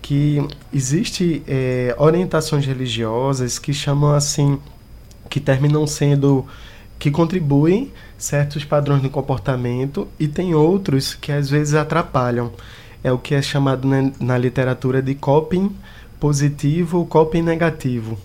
que 0.00 0.40
existe 0.72 1.42
é, 1.48 1.92
orientações 1.98 2.64
religiosas 2.64 3.58
que 3.58 3.74
chamam 3.74 4.12
assim, 4.12 4.60
que 5.28 5.40
terminam 5.40 5.88
sendo, 5.88 6.46
que 7.00 7.10
contribuem 7.10 7.90
certos 8.16 8.64
padrões 8.64 9.02
de 9.02 9.08
comportamento 9.08 10.06
e 10.20 10.28
tem 10.28 10.54
outros 10.54 11.12
que 11.12 11.32
às 11.32 11.50
vezes 11.50 11.74
atrapalham. 11.74 12.52
É 13.02 13.10
o 13.10 13.18
que 13.18 13.34
é 13.34 13.42
chamado 13.42 13.88
na, 13.88 14.12
na 14.20 14.38
literatura 14.38 15.02
de 15.02 15.16
coping 15.16 15.74
positivo 16.20 16.98
ou 16.98 17.06
coping 17.06 17.42
negativo. 17.42 18.16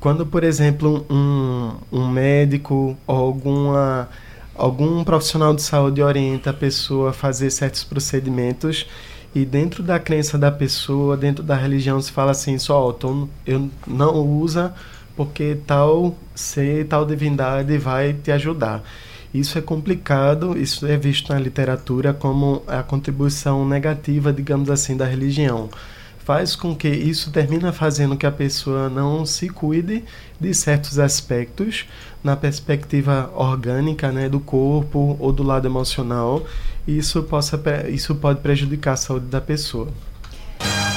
Quando, 0.00 0.26
por 0.26 0.42
exemplo, 0.42 1.06
um, 1.08 1.70
um 1.92 2.08
médico 2.08 2.96
ou 3.06 3.16
alguma 3.16 4.08
algum 4.58 5.04
profissional 5.04 5.54
de 5.54 5.62
saúde 5.62 6.02
orienta 6.02 6.50
a 6.50 6.52
pessoa 6.54 7.10
a 7.10 7.12
fazer 7.12 7.50
certos 7.50 7.84
procedimentos 7.84 8.86
E 9.34 9.44
dentro 9.44 9.82
da 9.82 9.98
crença 9.98 10.38
da 10.38 10.50
pessoa, 10.50 11.16
dentro 11.16 11.42
da 11.44 11.54
religião, 11.54 12.00
se 12.00 12.10
fala 12.10 12.30
assim, 12.30 12.58
só, 12.58 12.88
oh, 12.88 13.28
eu 13.46 13.68
não 13.86 14.14
usa 14.26 14.74
porque 15.14 15.58
tal 15.66 16.16
ser, 16.34 16.86
tal 16.86 17.04
divindade 17.04 17.76
vai 17.78 18.14
te 18.14 18.30
ajudar. 18.32 18.82
Isso 19.34 19.58
é 19.58 19.60
complicado, 19.60 20.56
isso 20.56 20.86
é 20.86 20.96
visto 20.96 21.32
na 21.32 21.38
literatura 21.38 22.14
como 22.14 22.62
a 22.66 22.82
contribuição 22.82 23.68
negativa, 23.68 24.32
digamos 24.32 24.70
assim, 24.70 24.96
da 24.96 25.04
religião. 25.04 25.68
Faz 26.26 26.56
com 26.56 26.74
que 26.74 26.88
isso 26.88 27.30
termina 27.30 27.72
fazendo 27.72 28.16
que 28.16 28.26
a 28.26 28.32
pessoa 28.32 28.90
não 28.90 29.24
se 29.24 29.48
cuide 29.48 30.02
de 30.40 30.52
certos 30.52 30.98
aspectos 30.98 31.86
na 32.22 32.34
perspectiva 32.34 33.30
orgânica, 33.32 34.10
né, 34.10 34.28
do 34.28 34.40
corpo 34.40 35.16
ou 35.20 35.30
do 35.30 35.44
lado 35.44 35.68
emocional, 35.68 36.44
e 36.84 36.98
isso 36.98 37.22
possa 37.22 37.62
isso 37.88 38.12
pode 38.16 38.40
prejudicar 38.40 38.94
a 38.94 38.96
saúde 38.96 39.26
da 39.26 39.40
pessoa. 39.40 39.86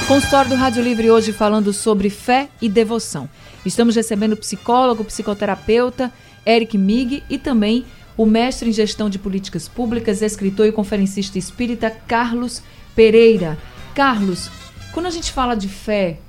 Consultório 0.08 0.50
do 0.50 0.56
Rádio 0.56 0.82
Livre 0.82 1.12
hoje 1.12 1.32
falando 1.32 1.72
sobre 1.74 2.10
fé 2.10 2.50
e 2.60 2.68
devoção. 2.68 3.30
Estamos 3.64 3.96
recebendo 3.96 4.36
psicólogo, 4.36 5.06
psicoterapeuta 5.06 6.12
Eric 6.44 6.76
Mig 6.76 7.22
e 7.30 7.38
também 7.38 7.86
o 8.18 8.26
mestre 8.26 8.68
em 8.68 8.74
gestão 8.74 9.12
de 9.12 9.20
políticas 9.20 9.68
públicas, 9.68 10.24
escritor 10.24 10.66
e 10.66 10.72
conferencista 10.72 11.38
espírita 11.38 11.92
Carlos 12.08 12.64
Pereira. 12.96 13.60
Carlos, 13.94 14.50
quando 15.00 15.06
a 15.06 15.12
gente 15.12 15.32
fala 15.32 15.56
de 15.56 15.70
fé, 15.70 16.20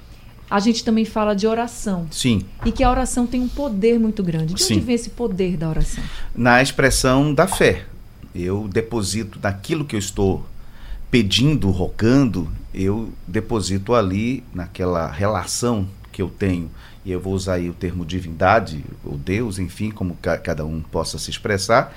a 0.49 0.61
gente 0.61 0.85
também 0.85 1.05
fala 1.05 1.35
de 1.35 1.45
oração. 1.45 2.07
Sim. 2.09 2.45
E 2.65 2.71
que 2.71 2.85
a 2.85 2.91
oração 2.91 3.27
tem 3.27 3.41
um 3.41 3.49
poder 3.49 3.99
muito 3.99 4.23
grande. 4.23 4.55
De 4.55 4.63
Sim. 4.63 4.75
onde 4.75 4.85
vem 4.85 4.95
esse 4.95 5.11
poder 5.11 5.57
da 5.57 5.69
oração? 5.69 6.05
Na 6.33 6.63
expressão 6.63 7.35
da 7.35 7.49
fé. 7.49 7.85
Eu 8.33 8.69
deposito 8.69 9.41
naquilo 9.43 9.85
que 9.85 9.97
eu 9.97 9.99
estou 9.99 10.47
pedindo, 11.11 11.69
rogando, 11.69 12.49
eu 12.73 13.13
deposito 13.27 13.93
ali 13.93 14.45
naquela 14.55 15.11
relação 15.11 15.89
que 16.13 16.23
eu 16.23 16.29
tenho 16.29 16.71
e 17.05 17.11
eu 17.11 17.19
vou 17.19 17.33
usar 17.33 17.55
aí 17.55 17.69
o 17.69 17.75
termo 17.75 18.07
divindade, 18.07 18.85
ou 19.05 19.19
Deus, 19.19 19.59
enfim, 19.59 19.91
como 19.91 20.17
ca 20.23 20.39
cada 20.39 20.65
um 20.65 20.81
possa 20.81 21.19
se 21.19 21.29
expressar, 21.29 21.93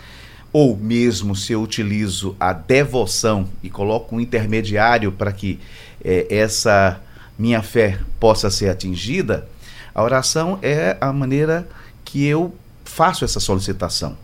ou 0.51 0.75
mesmo 0.75 1.36
se 1.36 1.53
eu 1.53 1.62
utilizo 1.62 2.36
a 2.39 2.51
devoção 2.51 3.48
e 3.62 3.70
coloco 3.70 4.15
um 4.15 4.20
intermediário 4.20 5.12
para 5.12 5.32
que 5.32 5.60
é, 6.03 6.27
essa 6.29 7.00
minha 7.38 7.62
fé 7.62 8.00
possa 8.19 8.50
ser 8.50 8.69
atingida, 8.69 9.48
a 9.93 10.03
oração 10.03 10.60
é 10.62 10.98
a 11.00 11.12
maneira 11.13 11.67
que 12.03 12.25
eu 12.25 12.53
faço 12.83 13.25
essa 13.25 13.39
solicitação. 13.39 14.17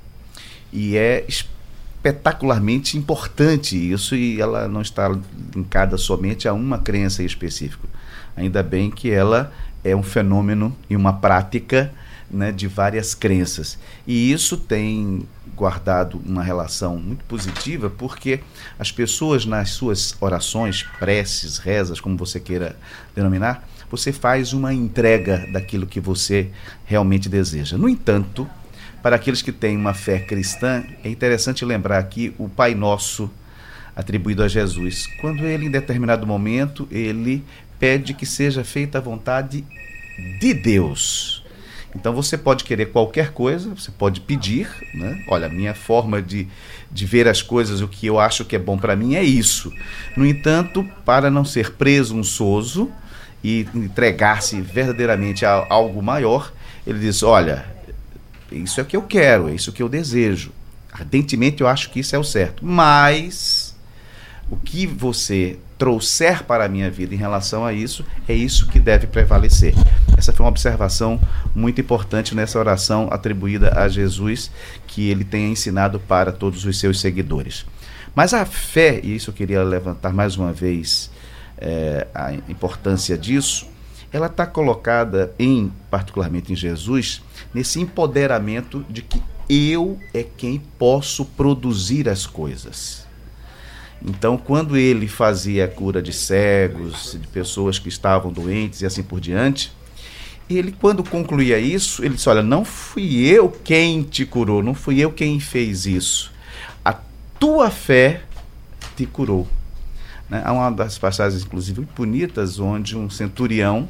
E 0.72 0.98
é 0.98 1.26
espetacularmente 1.28 2.98
importante 2.98 3.76
isso 3.76 4.16
e 4.16 4.40
ela 4.40 4.68
não 4.68 4.82
está 4.82 5.10
linkada 5.56 5.98
somente 5.98 6.48
a 6.48 6.54
uma 6.54 6.80
crença 6.80 7.24
em 7.24 7.26
específico. 7.26 7.88
Ainda 8.36 8.64
bem 8.64 8.90
que 8.90 9.10
ela 9.12 9.52
é 9.84 9.96
um 9.96 10.04
fenômeno 10.04 10.76
e 10.90 10.96
uma 10.96 11.14
prática 11.14 11.92
né, 12.30 12.52
de 12.52 12.68
várias 12.68 13.14
crenças. 13.14 13.78
E 14.06 14.32
isso 14.32 14.58
tem 14.58 15.28
guardado 15.56 16.22
uma 16.26 16.44
relação 16.44 16.98
muito 16.98 17.26
positiva 17.26 17.90
porque 17.90 18.40
as 18.78 18.92
pessoas 18.92 19.46
nas 19.46 19.72
suas 19.72 20.16
orações, 20.22 20.84
preces, 21.00 21.58
rezas, 21.58 22.00
como 22.00 22.16
você 22.18 22.40
queira 22.40 22.76
denominar, 23.16 23.68
você 23.90 24.12
faz 24.12 24.54
uma 24.54 24.74
entrega 24.74 25.48
daquilo 25.52 25.88
que 25.88 26.00
você 26.00 26.50
realmente 26.86 27.28
deseja. 27.28 27.78
No 27.78 27.90
entanto, 27.90 28.48
para 29.02 29.16
aqueles 29.16 29.42
que 29.42 29.52
têm 29.52 29.76
uma 29.76 29.94
fé 29.94 30.20
cristã, 30.20 30.84
é 31.04 31.10
interessante 31.10 31.66
lembrar 31.66 31.98
aqui 31.98 32.34
o 32.38 32.48
Pai 32.48 32.76
Nosso 32.76 33.30
atribuído 33.96 34.44
a 34.44 34.48
Jesus. 34.48 35.08
Quando 35.20 35.46
ele, 35.46 35.66
em 35.66 35.72
determinado 35.72 36.26
momento, 36.28 36.88
ele 36.92 37.44
pede 37.80 38.14
que 38.14 38.26
seja 38.26 38.64
feita 38.64 38.98
a 38.98 39.02
vontade 39.02 39.66
de 40.40 40.54
Deus. 40.54 41.39
Então 41.96 42.14
você 42.14 42.38
pode 42.38 42.64
querer 42.64 42.88
qualquer 42.88 43.32
coisa, 43.32 43.74
você 43.74 43.92
pode 43.92 44.22
pedir, 44.22 44.70
né? 44.94 45.24
Olha, 45.28 45.48
a 45.48 45.50
minha 45.50 45.74
forma 45.74 46.22
de, 46.22 46.48
de 46.92 47.06
ver 47.06 47.28
as 47.28 47.42
coisas, 47.42 47.82
o 47.82 47.88
que 47.88 48.06
eu 48.06 48.20
acho 48.20 48.46
que 48.46 48.56
é 48.56 48.60
bom 48.60 48.78
para 48.78 48.96
mim 48.96 49.16
é 49.16 49.24
isso. 49.24 49.74
No 50.16 50.26
entanto, 50.26 50.88
para 51.04 51.32
não 51.32 51.44
ser 51.44 51.72
presunçoso 51.74 52.92
e 53.44 53.68
entregar-se 53.74 54.62
verdadeiramente 54.62 55.46
a 55.46 55.66
algo 55.70 56.02
maior, 56.02 56.54
ele 56.86 57.00
diz: 57.00 57.24
Olha, 57.24 57.66
isso 58.52 58.80
é 58.80 58.84
o 58.84 58.86
que 58.86 58.96
eu 58.96 59.04
quero, 59.04 59.50
é 59.50 59.54
isso 59.54 59.72
que 59.72 59.82
eu 59.82 59.90
desejo. 59.90 60.52
Ardentemente 60.92 61.62
eu 61.62 61.68
acho 61.68 61.90
que 61.90 62.00
isso 62.00 62.16
é 62.16 62.20
o 62.20 62.24
certo. 62.24 62.64
Mas 62.66 63.76
o 64.50 64.58
que 64.58 64.86
você 64.86 65.58
trouxer 65.80 66.44
para 66.44 66.66
a 66.66 66.68
minha 66.68 66.92
vida 66.92 67.16
em 67.16 67.18
relação 67.18 67.66
a 67.66 67.72
isso, 67.72 68.06
é 68.28 68.34
isso 68.34 68.68
que 68.68 68.80
deve 68.80 69.08
prevalecer. 69.08 69.74
Essa 70.20 70.34
foi 70.34 70.44
uma 70.44 70.50
observação 70.50 71.18
muito 71.56 71.80
importante 71.80 72.36
nessa 72.36 72.60
oração 72.60 73.08
atribuída 73.10 73.80
a 73.80 73.88
Jesus, 73.88 74.52
que 74.86 75.10
ele 75.10 75.24
tem 75.24 75.54
ensinado 75.54 75.98
para 75.98 76.34
todos 76.34 76.66
os 76.66 76.78
seus 76.78 77.00
seguidores. 77.00 77.66
Mas 78.14 78.34
a 78.34 78.46
fé, 78.46 79.00
e 79.02 79.16
isso 79.16 79.30
eu 79.30 79.34
queria 79.34 79.64
levantar 79.64 80.12
mais 80.12 80.36
uma 80.36 80.52
vez 80.52 81.10
é, 81.58 82.06
a 82.14 82.34
importância 82.34 83.18
disso, 83.18 83.70
ela 84.12 84.28
está 84.28 84.46
colocada 84.46 85.34
em, 85.40 85.72
particularmente 85.90 86.52
em 86.52 86.56
Jesus, 86.56 87.22
nesse 87.54 87.80
empoderamento 87.80 88.86
de 88.90 89.02
que 89.02 89.24
eu 89.50 89.98
é 90.14 90.22
quem 90.22 90.62
posso 90.78 91.24
produzir 91.24 92.10
as 92.10 92.26
coisas. 92.28 93.08
Então, 94.06 94.38
quando 94.38 94.76
ele 94.76 95.08
fazia 95.08 95.64
a 95.64 95.68
cura 95.70 96.02
de 96.02 96.12
cegos, 96.12 97.18
de 97.18 97.28
pessoas 97.30 97.80
que 97.80 97.88
estavam 97.88 98.34
doentes 98.34 98.82
e 98.82 98.86
assim 98.86 99.02
por 99.02 99.22
diante, 99.22 99.79
ele, 100.50 100.72
quando 100.72 101.04
concluía 101.04 101.60
isso, 101.60 102.04
ele 102.04 102.16
disse: 102.16 102.30
Olha, 102.30 102.42
não 102.42 102.66
fui 102.66 103.26
eu 103.26 103.50
quem 103.50 104.02
te 104.02 104.26
curou, 104.26 104.64
não 104.64 104.74
fui 104.74 105.00
eu 105.00 105.12
quem 105.12 105.40
fez 105.40 105.86
isso. 105.86 106.32
A 106.84 106.94
tua 107.40 107.70
fé 107.70 108.24
te 108.96 109.06
curou. 109.06 109.48
Né? 110.30 110.42
Há 110.44 110.52
uma 110.52 110.72
das 110.72 110.98
passagens, 110.98 111.44
inclusive, 111.44 111.88
bonitas, 111.96 112.60
onde 112.60 112.98
um 112.98 113.10
centurião 113.10 113.88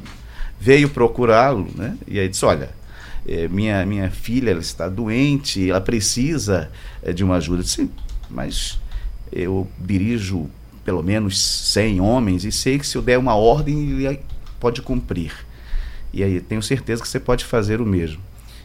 veio 0.60 0.90
procurá-lo 0.90 1.68
né? 1.74 1.96
e 2.06 2.20
aí 2.20 2.28
disse: 2.28 2.44
Olha, 2.44 2.70
é, 3.26 3.48
minha, 3.48 3.84
minha 3.86 4.10
filha 4.10 4.50
ela 4.50 4.60
está 4.60 4.88
doente, 4.88 5.70
ela 5.70 5.80
precisa 5.80 6.70
é, 7.02 7.12
de 7.12 7.24
uma 7.24 7.36
ajuda. 7.36 7.60
Eu 7.60 7.64
disse, 7.64 7.90
mas 8.28 8.78
eu 9.32 9.66
dirijo 9.78 10.48
pelo 10.84 11.02
menos 11.02 11.40
100 11.40 12.00
homens 12.00 12.44
e 12.44 12.52
sei 12.52 12.78
que 12.78 12.86
se 12.86 12.96
eu 12.96 13.02
der 13.02 13.18
uma 13.18 13.34
ordem, 13.34 13.90
ele 13.90 14.20
pode 14.58 14.82
cumprir. 14.82 15.32
E 16.12 16.22
aí 16.22 16.40
tenho 16.40 16.62
certeza 16.62 17.02
que 17.02 17.08
você 17.08 17.20
pode 17.20 17.44
fazer 17.44 17.80
o 17.80 17.86
mesmo. 17.86 18.20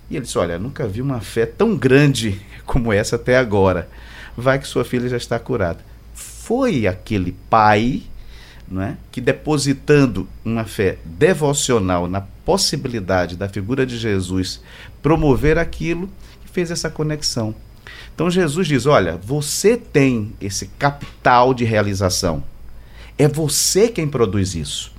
E 0.09 0.15
ele 0.15 0.25
disse: 0.25 0.37
Olha, 0.37 0.59
nunca 0.59 0.87
vi 0.87 1.01
uma 1.01 1.19
fé 1.19 1.45
tão 1.45 1.75
grande 1.75 2.41
como 2.65 2.91
essa 2.91 3.15
até 3.15 3.37
agora. 3.37 3.89
Vai 4.37 4.59
que 4.59 4.67
sua 4.67 4.83
filha 4.83 5.07
já 5.07 5.17
está 5.17 5.39
curada. 5.39 5.79
Foi 6.13 6.85
aquele 6.87 7.31
pai 7.49 8.03
não 8.67 8.81
é, 8.81 8.97
que, 9.11 9.21
depositando 9.21 10.27
uma 10.43 10.65
fé 10.65 10.97
devocional 11.05 12.07
na 12.07 12.21
possibilidade 12.21 13.35
da 13.35 13.47
figura 13.47 13.85
de 13.85 13.97
Jesus 13.97 14.61
promover 15.01 15.57
aquilo, 15.57 16.09
que 16.43 16.51
fez 16.51 16.71
essa 16.71 16.89
conexão. 16.89 17.53
Então 18.13 18.29
Jesus 18.29 18.67
diz: 18.67 18.85
Olha, 18.85 19.17
você 19.17 19.77
tem 19.77 20.33
esse 20.41 20.67
capital 20.79 21.53
de 21.53 21.63
realização. 21.63 22.43
É 23.17 23.27
você 23.27 23.87
quem 23.87 24.07
produz 24.07 24.55
isso. 24.55 24.94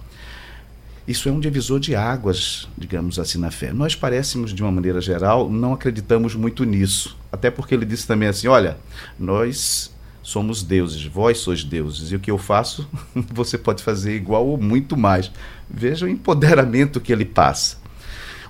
Isso 1.07 1.29
é 1.29 1.33
um 1.33 1.39
divisor 1.39 1.79
de 1.79 1.95
águas, 1.95 2.69
digamos 2.77 3.19
assim, 3.19 3.39
na 3.39 3.51
fé. 3.51 3.73
Nós 3.73 3.95
parecemos, 3.95 4.53
de 4.53 4.63
uma 4.63 4.73
maneira 4.73 5.01
geral, 5.01 5.49
não 5.49 5.73
acreditamos 5.73 6.35
muito 6.35 6.65
nisso. 6.65 7.17
Até 7.31 7.49
porque 7.49 7.75
ele 7.75 7.85
disse 7.85 8.07
também 8.07 8.29
assim: 8.29 8.49
olha, 8.49 8.77
nós 9.19 9.95
somos 10.21 10.65
deuses, 10.65 11.05
vós 11.05 11.39
sois 11.39 11.63
deuses, 11.63 12.11
e 12.11 12.17
o 12.17 12.19
que 12.19 12.33
eu 12.33 12.39
faço, 12.39 12.89
você 13.33 13.57
pode 13.57 13.85
fazer 13.85 14.17
igual 14.17 14.45
ou 14.45 14.59
muito 14.59 14.97
mais. 14.97 15.31
Veja 15.71 16.07
o 16.07 16.09
empoderamento 16.09 17.01
que 17.01 17.13
ele 17.13 17.25
passa. 17.25 17.77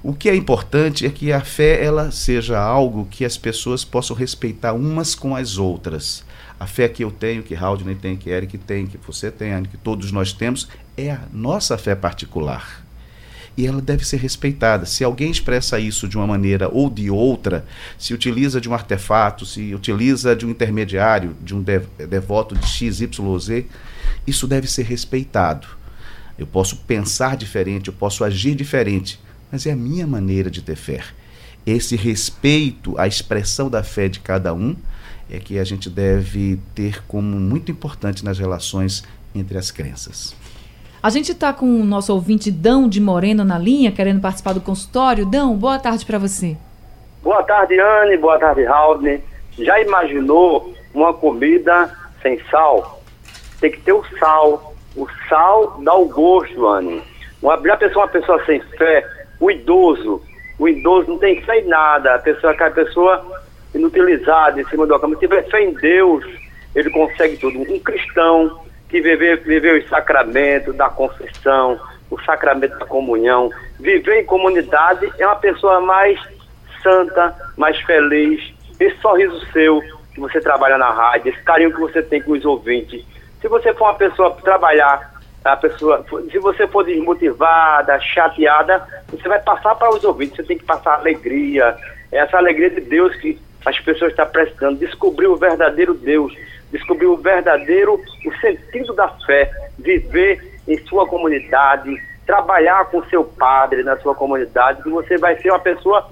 O 0.02 0.14
que 0.14 0.30
é 0.30 0.34
importante 0.34 1.04
é 1.04 1.10
que 1.10 1.32
a 1.32 1.40
fé 1.40 1.84
ela 1.84 2.10
seja 2.10 2.58
algo 2.58 3.06
que 3.10 3.24
as 3.24 3.36
pessoas 3.36 3.84
possam 3.84 4.16
respeitar 4.16 4.72
umas 4.72 5.14
com 5.14 5.36
as 5.36 5.58
outras. 5.58 6.24
A 6.58 6.66
fé 6.66 6.88
que 6.88 7.04
eu 7.04 7.10
tenho, 7.10 7.42
que 7.42 7.54
Haldner 7.54 7.96
tem, 7.96 8.16
que 8.16 8.30
Eric 8.30 8.56
tem, 8.56 8.86
que 8.86 8.96
você 8.98 9.30
tem, 9.30 9.62
que 9.64 9.76
todos 9.76 10.10
nós 10.10 10.32
temos, 10.32 10.68
é 10.96 11.10
a 11.10 11.20
nossa 11.32 11.76
fé 11.76 11.94
particular. 11.94 12.84
E 13.56 13.66
ela 13.66 13.80
deve 13.80 14.04
ser 14.04 14.18
respeitada. 14.18 14.84
Se 14.84 15.02
alguém 15.02 15.30
expressa 15.30 15.80
isso 15.80 16.06
de 16.06 16.16
uma 16.16 16.26
maneira 16.26 16.68
ou 16.68 16.90
de 16.90 17.10
outra, 17.10 17.64
se 17.98 18.12
utiliza 18.12 18.60
de 18.60 18.68
um 18.68 18.74
artefato, 18.74 19.46
se 19.46 19.74
utiliza 19.74 20.36
de 20.36 20.44
um 20.44 20.50
intermediário, 20.50 21.34
de 21.42 21.54
um 21.54 21.62
devoto 21.62 22.54
de 22.54 22.66
X, 22.66 23.00
Y, 23.00 23.38
Z, 23.38 23.66
isso 24.26 24.46
deve 24.46 24.66
ser 24.68 24.84
respeitado. 24.84 25.66
Eu 26.38 26.46
posso 26.46 26.76
pensar 26.76 27.36
diferente, 27.36 27.88
eu 27.88 27.94
posso 27.94 28.22
agir 28.24 28.54
diferente, 28.54 29.18
mas 29.50 29.64
é 29.64 29.72
a 29.72 29.76
minha 29.76 30.06
maneira 30.06 30.50
de 30.50 30.60
ter 30.60 30.76
fé. 30.76 31.02
Esse 31.64 31.96
respeito 31.96 32.98
à 32.98 33.06
expressão 33.06 33.70
da 33.70 33.82
fé 33.82 34.06
de 34.06 34.20
cada 34.20 34.52
um 34.52 34.76
é 35.30 35.38
que 35.38 35.58
a 35.58 35.64
gente 35.64 35.88
deve 35.88 36.58
ter 36.74 37.02
como 37.08 37.40
muito 37.40 37.72
importante 37.72 38.24
nas 38.24 38.38
relações 38.38 39.02
entre 39.34 39.56
as 39.56 39.70
crenças. 39.70 40.34
A 41.02 41.10
gente 41.10 41.32
está 41.32 41.52
com 41.52 41.66
o 41.66 41.84
nosso 41.84 42.12
ouvinte 42.12 42.50
Dão 42.50 42.88
de 42.88 43.00
Moreno 43.00 43.44
na 43.44 43.58
linha, 43.58 43.92
querendo 43.92 44.20
participar 44.20 44.54
do 44.54 44.60
consultório. 44.60 45.26
Dão, 45.26 45.54
boa 45.54 45.78
tarde 45.78 46.04
para 46.06 46.18
você. 46.18 46.56
Boa 47.22 47.42
tarde, 47.42 47.78
Anne. 47.78 48.16
Boa 48.16 48.38
tarde, 48.38 48.64
Raul. 48.64 49.00
Já 49.58 49.80
imaginou 49.80 50.72
uma 50.94 51.12
comida 51.12 51.90
sem 52.22 52.40
sal? 52.50 53.02
Tem 53.60 53.70
que 53.70 53.80
ter 53.80 53.92
o 53.92 54.04
sal. 54.18 54.74
O 54.96 55.06
sal 55.28 55.78
dá 55.82 55.94
o 55.94 56.08
gosto, 56.08 56.66
Anne. 56.66 57.02
Uma, 57.42 57.60
já 57.62 57.76
pensou 57.76 58.02
uma 58.02 58.08
pessoa 58.08 58.42
sem 58.46 58.60
fé? 58.60 59.06
O 59.38 59.50
idoso. 59.50 60.22
O 60.58 60.66
idoso 60.66 61.10
não 61.10 61.18
tem 61.18 61.42
fé 61.42 61.60
em 61.60 61.66
nada. 61.66 62.14
A 62.14 62.18
pessoa, 62.18 62.52
aquela 62.52 62.70
pessoa 62.70 63.24
inutilizada 63.74 64.60
em 64.60 64.64
cima 64.66 64.86
da 64.86 64.98
cama. 64.98 65.14
Se 65.14 65.20
tiver 65.20 65.48
fé 65.50 65.62
em 65.62 65.74
Deus, 65.74 66.24
ele 66.74 66.90
consegue 66.90 67.36
tudo. 67.36 67.60
Um 67.60 67.78
cristão 67.78 68.60
que 68.96 69.00
viveu, 69.00 69.36
viveu 69.42 69.78
os 69.78 69.88
sacramentos 69.88 70.74
da 70.74 70.88
confissão, 70.88 71.78
o 72.10 72.18
sacramento 72.22 72.78
da 72.78 72.86
comunhão, 72.86 73.50
viver 73.78 74.20
em 74.20 74.24
comunidade 74.24 75.12
é 75.18 75.26
uma 75.26 75.36
pessoa 75.36 75.80
mais 75.80 76.18
santa, 76.82 77.34
mais 77.56 77.78
feliz. 77.82 78.54
Esse 78.80 78.96
sorriso 79.00 79.38
seu 79.52 79.80
que 80.14 80.20
você 80.20 80.40
trabalha 80.40 80.78
na 80.78 80.90
rádio, 80.90 81.30
esse 81.30 81.42
carinho 81.42 81.72
que 81.72 81.80
você 81.80 82.02
tem 82.02 82.22
com 82.22 82.32
os 82.32 82.44
ouvintes. 82.44 83.04
Se 83.40 83.48
você 83.48 83.74
for 83.74 83.84
uma 83.84 83.94
pessoa 83.94 84.30
trabalhar, 84.42 85.14
a 85.44 85.56
pessoa, 85.56 86.04
se 86.30 86.38
você 86.38 86.66
for 86.66 86.84
desmotivada, 86.84 88.00
chateada, 88.00 88.82
você 89.08 89.28
vai 89.28 89.40
passar 89.40 89.74
para 89.74 89.90
os 89.90 90.02
ouvintes. 90.04 90.36
Você 90.36 90.42
tem 90.42 90.58
que 90.58 90.64
passar 90.64 90.94
alegria, 90.94 91.76
essa 92.10 92.38
alegria 92.38 92.70
de 92.70 92.80
Deus 92.80 93.14
que 93.16 93.38
as 93.64 93.78
pessoas 93.80 94.12
estão 94.12 94.26
precisando, 94.26 94.78
descobrir 94.78 95.26
o 95.26 95.36
verdadeiro 95.36 95.92
Deus, 95.92 96.32
descobrir 96.72 97.06
o 97.06 97.16
verdadeiro, 97.16 97.94
o 97.94 98.34
sentido 98.40 98.92
da 98.94 99.08
fé, 99.26 99.50
viver 99.78 100.60
em 100.66 100.78
sua 100.86 101.06
comunidade, 101.06 101.96
trabalhar 102.26 102.86
com 102.86 103.04
seu 103.04 103.22
padre 103.24 103.82
na 103.82 103.96
sua 103.98 104.14
comunidade, 104.14 104.82
que 104.82 104.90
você 104.90 105.16
vai 105.16 105.36
ser 105.40 105.50
uma 105.50 105.60
pessoa 105.60 106.06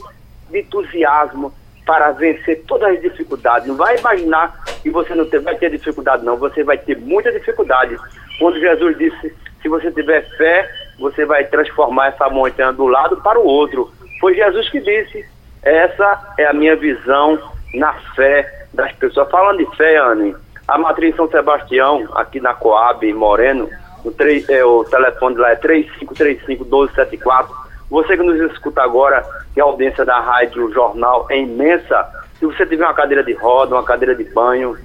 de 0.50 0.61
entusiasmo 0.61 1.52
para 1.84 2.12
vencer 2.12 2.62
todas 2.66 2.94
as 2.94 3.02
dificuldades. 3.02 3.68
Não 3.68 3.76
vai 3.76 3.96
imaginar 3.99 4.64
que 4.82 4.90
você 4.90 5.14
não 5.14 5.28
vai 5.42 5.56
ter 5.56 5.70
dificuldade, 5.70 6.25
não. 6.25 6.37
Você 6.37 6.64
vai 6.64 6.78
ter 6.78 6.96
muita 6.99 7.30
dificuldade. 7.30 7.96
Quando 8.38 8.58
Jesus 8.58 8.96
disse, 8.96 9.34
se 9.61 9.68
você 9.68 9.90
tiver 9.90 10.23
fé, 10.37 10.70
você 10.99 11.26
vai 11.26 11.44
transformar 11.44 12.08
essa 12.08 12.28
montanha 12.28 12.73
do 12.73 12.87
lado 12.87 13.20
para 13.20 13.38
o 13.38 13.44
outro. 13.44 13.92
Foi 14.20 14.34
Jesus 14.34 14.68
que 14.70 14.80
disse. 14.80 15.25
Essa 15.62 16.34
é 16.38 16.46
a 16.46 16.52
minha 16.52 16.76
visão 16.76 17.38
na 17.75 17.92
fé 18.14 18.66
das 18.73 18.92
pessoas. 18.92 19.30
Falando 19.30 19.58
de 19.58 19.76
fé, 19.76 19.96
Anne, 19.96 20.34
a 20.66 20.78
matriz 20.78 21.14
São 21.14 21.28
Sebastião, 21.28 22.09
aqui 22.14 22.40
na 22.40 22.54
Coab, 22.54 23.06
em 23.06 23.12
Moreno, 23.12 23.68
o, 24.04 24.11
3, 24.11 24.49
é, 24.49 24.64
o 24.64 24.85
telefone 24.85 25.37
lá 25.37 25.50
é 25.50 25.56
3535-1274. 25.56 27.49
Você 27.90 28.16
que 28.16 28.23
nos 28.23 28.40
escuta 28.50 28.83
agora, 28.83 29.23
que 29.52 29.61
a 29.61 29.64
audiência 29.64 30.04
da 30.04 30.21
rádio 30.21 30.73
jornal 30.73 31.26
é 31.30 31.38
imensa, 31.38 32.06
se 32.38 32.47
você 32.47 32.64
tiver 32.66 32.85
uma 32.85 32.94
cadeira 32.94 33.23
de 33.23 33.35
roda, 33.35 33.75
uma 33.75 33.85
cadeira 33.85 34.14
de 34.14 34.25
banho, 34.25 34.76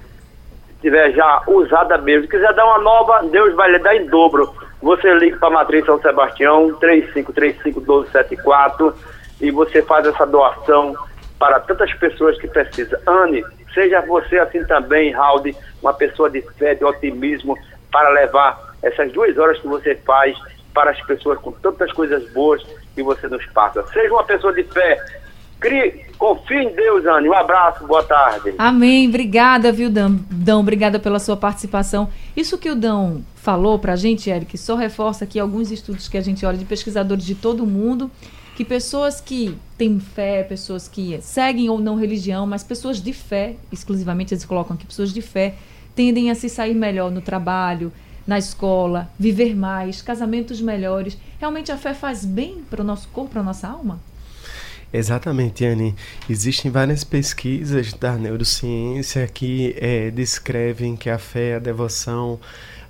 tiver 0.80 1.12
já 1.12 1.42
usada 1.46 1.96
mesmo, 1.98 2.24
se 2.24 2.30
quiser 2.30 2.52
dar 2.54 2.64
uma 2.64 2.78
nova, 2.78 3.22
Deus 3.24 3.54
vai 3.54 3.72
lhe 3.72 3.78
dar 3.78 3.94
em 3.96 4.06
dobro. 4.06 4.50
Você 4.82 5.12
liga 5.14 5.36
para 5.38 5.48
a 5.48 5.52
Matriz 5.52 5.84
São 5.84 6.00
Sebastião, 6.00 6.70
3535-1274, 6.80 8.94
e 9.40 9.50
você 9.50 9.82
faz 9.82 10.06
essa 10.06 10.26
doação 10.26 10.94
para 11.38 11.60
tantas 11.60 11.92
pessoas 11.94 12.38
que 12.38 12.48
precisam. 12.48 12.98
Anne, 13.06 13.44
seja 13.72 14.00
você 14.02 14.38
assim 14.38 14.64
também, 14.64 15.12
Raul, 15.12 15.42
uma 15.82 15.92
pessoa 15.92 16.30
de 16.30 16.42
fé, 16.58 16.74
de 16.74 16.84
otimismo, 16.84 17.56
para 17.90 18.08
levar 18.10 18.74
essas 18.82 19.12
duas 19.12 19.36
horas 19.36 19.58
que 19.58 19.66
você 19.66 19.94
faz 19.96 20.36
para 20.72 20.90
as 20.90 21.00
pessoas 21.02 21.38
com 21.38 21.52
tantas 21.52 21.92
coisas 21.92 22.30
boas 22.32 22.62
que 22.94 23.02
você 23.02 23.28
nos 23.28 23.44
passa. 23.46 23.84
Seja 23.88 24.12
uma 24.12 24.24
pessoa 24.24 24.52
de 24.52 24.62
fé. 24.64 24.98
Crie, 25.58 26.06
confie 26.16 26.62
em 26.62 26.74
Deus, 26.74 27.04
Anne. 27.04 27.28
Um 27.28 27.34
abraço, 27.34 27.86
boa 27.86 28.02
tarde. 28.02 28.54
Amém. 28.56 29.08
Obrigada, 29.08 29.70
viu, 29.70 29.90
Dão? 29.90 30.18
Dão, 30.30 30.60
obrigada 30.60 30.98
pela 30.98 31.18
sua 31.18 31.36
participação. 31.36 32.08
Isso 32.34 32.56
que 32.56 32.70
o 32.70 32.74
Dão 32.74 33.22
falou 33.34 33.78
para 33.78 33.92
a 33.92 33.96
gente, 33.96 34.30
Eric, 34.30 34.56
só 34.56 34.74
reforça 34.74 35.24
aqui 35.24 35.38
alguns 35.38 35.70
estudos 35.70 36.08
que 36.08 36.16
a 36.16 36.22
gente 36.22 36.46
olha 36.46 36.56
de 36.56 36.64
pesquisadores 36.64 37.24
de 37.24 37.34
todo 37.34 37.62
o 37.62 37.66
mundo 37.66 38.10
que 38.56 38.64
pessoas 38.64 39.20
que 39.20 39.56
têm 39.78 39.98
fé, 39.98 40.42
pessoas 40.42 40.88
que 40.88 41.18
seguem 41.22 41.68
ou 41.68 41.78
não 41.80 41.96
religião, 41.96 42.46
mas 42.46 42.62
pessoas 42.62 43.00
de 43.02 43.12
fé, 43.12 43.56
exclusivamente 43.72 44.34
eles 44.34 44.44
colocam 44.44 44.76
aqui 44.76 44.86
pessoas 44.86 45.12
de 45.12 45.22
fé, 45.22 45.54
tendem 45.94 46.30
a 46.30 46.34
se 46.34 46.48
sair 46.48 46.74
melhor 46.74 47.10
no 47.10 47.20
trabalho, 47.20 47.92
na 48.26 48.38
escola, 48.38 49.10
viver 49.18 49.56
mais, 49.56 50.02
casamentos 50.02 50.60
melhores. 50.60 51.16
Realmente 51.38 51.72
a 51.72 51.76
fé 51.76 51.94
faz 51.94 52.24
bem 52.24 52.62
para 52.68 52.82
o 52.82 52.84
nosso 52.84 53.08
corpo, 53.08 53.32
para 53.32 53.40
a 53.40 53.44
nossa 53.44 53.68
alma? 53.68 54.00
Exatamente, 54.92 55.64
Anne. 55.64 55.94
Existem 56.28 56.70
várias 56.70 57.04
pesquisas 57.04 57.92
da 57.92 58.16
neurociência 58.16 59.26
que 59.28 59.74
é, 59.78 60.10
descrevem 60.10 60.96
que 60.96 61.08
a 61.08 61.18
fé, 61.18 61.54
a 61.54 61.58
devoção, 61.60 62.40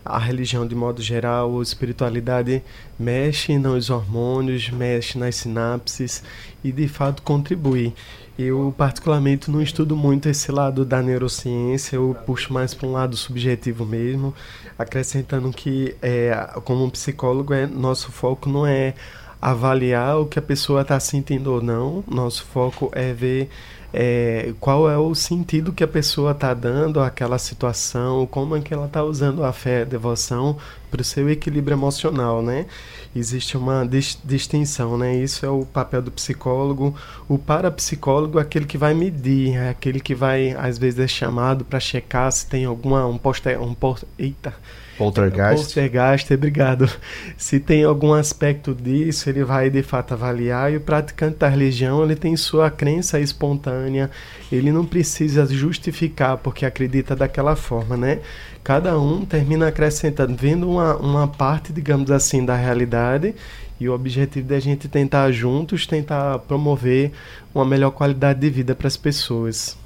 a 0.04 0.18
religião 0.18 0.66
de 0.66 0.74
modo 0.74 1.02
geral, 1.02 1.58
a 1.58 1.62
espiritualidade 1.62 2.62
mexe 2.98 3.58
nos 3.58 3.90
hormônios, 3.90 4.70
mexe 4.70 5.18
nas 5.18 5.36
sinapses 5.36 6.22
e 6.64 6.72
de 6.72 6.88
fato 6.88 7.22
contribui. 7.22 7.92
Eu 8.38 8.74
particularmente 8.76 9.50
não 9.50 9.60
estudo 9.60 9.94
muito 9.94 10.28
esse 10.28 10.50
lado 10.50 10.84
da 10.84 11.02
neurociência, 11.02 11.96
eu 11.96 12.16
puxo 12.24 12.52
mais 12.52 12.72
para 12.72 12.88
um 12.88 12.92
lado 12.92 13.16
subjetivo 13.16 13.84
mesmo, 13.84 14.34
acrescentando 14.78 15.50
que 15.50 15.94
é, 16.00 16.32
como 16.64 16.90
psicólogo 16.90 17.52
é, 17.52 17.66
nosso 17.66 18.10
foco 18.10 18.48
não 18.48 18.66
é 18.66 18.94
avaliar 19.40 20.18
o 20.18 20.26
que 20.26 20.38
a 20.38 20.42
pessoa 20.42 20.82
está 20.82 20.98
sentindo 21.00 21.52
ou 21.52 21.62
não, 21.62 22.04
nosso 22.06 22.44
foco 22.44 22.90
é 22.94 23.12
ver 23.12 23.48
é, 23.92 24.52
qual 24.60 24.88
é 24.88 24.96
o 24.96 25.14
sentido 25.14 25.72
que 25.72 25.82
a 25.82 25.88
pessoa 25.88 26.32
está 26.32 26.54
dando 26.54 27.00
àquela 27.00 27.38
situação, 27.38 28.26
como 28.26 28.56
é 28.56 28.60
que 28.60 28.72
ela 28.72 28.86
está 28.86 29.02
usando 29.02 29.44
a 29.44 29.52
fé, 29.52 29.82
a 29.82 29.84
devoção 29.84 30.56
para 30.90 31.00
o 31.00 31.04
seu 31.04 31.28
equilíbrio 31.28 31.74
emocional, 31.74 32.42
né? 32.42 32.66
Existe 33.14 33.56
uma 33.56 33.84
dis 33.84 34.18
distinção, 34.24 34.96
né? 34.96 35.16
Isso 35.16 35.44
é 35.44 35.48
o 35.48 35.64
papel 35.64 36.02
do 36.02 36.10
psicólogo. 36.10 36.94
O 37.28 37.38
parapsicólogo 37.38 38.38
é 38.38 38.42
aquele 38.42 38.66
que 38.66 38.78
vai 38.78 38.94
medir, 38.94 39.56
é 39.56 39.70
aquele 39.70 40.00
que 40.00 40.14
vai, 40.14 40.52
às 40.52 40.78
vezes, 40.78 41.00
é 41.00 41.08
chamado 41.08 41.64
para 41.64 41.80
checar 41.80 42.30
se 42.30 42.46
tem 42.46 42.64
alguma 42.64 43.06
um 43.06 43.18
poster, 43.18 43.60
um 43.60 43.74
post, 43.74 44.06
eita, 44.18 44.54
Poltergeist. 45.00 45.64
Poltergeist, 45.64 46.34
obrigado. 46.34 46.86
Se 47.34 47.58
tem 47.58 47.84
algum 47.84 48.12
aspecto 48.12 48.74
disso, 48.74 49.30
ele 49.30 49.42
vai 49.42 49.70
de 49.70 49.82
fato 49.82 50.12
avaliar. 50.12 50.70
E 50.70 50.76
o 50.76 50.80
praticante 50.82 51.38
da 51.38 51.48
religião, 51.48 52.04
ele 52.04 52.14
tem 52.14 52.36
sua 52.36 52.70
crença 52.70 53.18
espontânea. 53.18 54.10
Ele 54.52 54.70
não 54.70 54.84
precisa 54.84 55.46
justificar 55.46 56.36
porque 56.36 56.66
acredita 56.66 57.16
daquela 57.16 57.56
forma, 57.56 57.96
né? 57.96 58.18
Cada 58.62 59.00
um 59.00 59.24
termina 59.24 59.68
acrescentando, 59.68 60.36
vendo 60.36 60.70
uma, 60.70 60.96
uma 60.96 61.26
parte, 61.26 61.72
digamos 61.72 62.10
assim, 62.10 62.44
da 62.44 62.54
realidade. 62.54 63.34
E 63.80 63.88
o 63.88 63.94
objetivo 63.94 64.48
da 64.48 64.60
gente 64.60 64.86
tentar 64.86 65.32
juntos, 65.32 65.86
tentar 65.86 66.40
promover 66.40 67.12
uma 67.54 67.64
melhor 67.64 67.92
qualidade 67.92 68.38
de 68.38 68.50
vida 68.50 68.74
para 68.74 68.86
as 68.86 68.98
pessoas. 68.98 69.79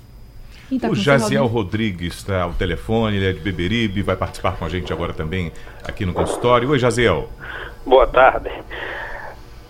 Tá 0.79 0.89
o 0.89 0.95
Jaziel 0.95 1.47
Rodrigues 1.47 2.15
está 2.15 2.43
ao 2.43 2.53
telefone, 2.53 3.17
ele 3.17 3.31
é 3.31 3.33
de 3.33 3.41
Beberibe, 3.41 4.03
vai 4.03 4.17
participar 4.17 4.57
com 4.57 4.65
a 4.65 4.69
gente 4.69 4.93
agora 4.93 5.13
também 5.13 5.53
aqui 5.83 6.05
no 6.05 6.13
consultório. 6.13 6.71
Oi, 6.71 6.79
Jaziel. 6.79 7.29
Boa 7.85 8.07
tarde. 8.07 8.51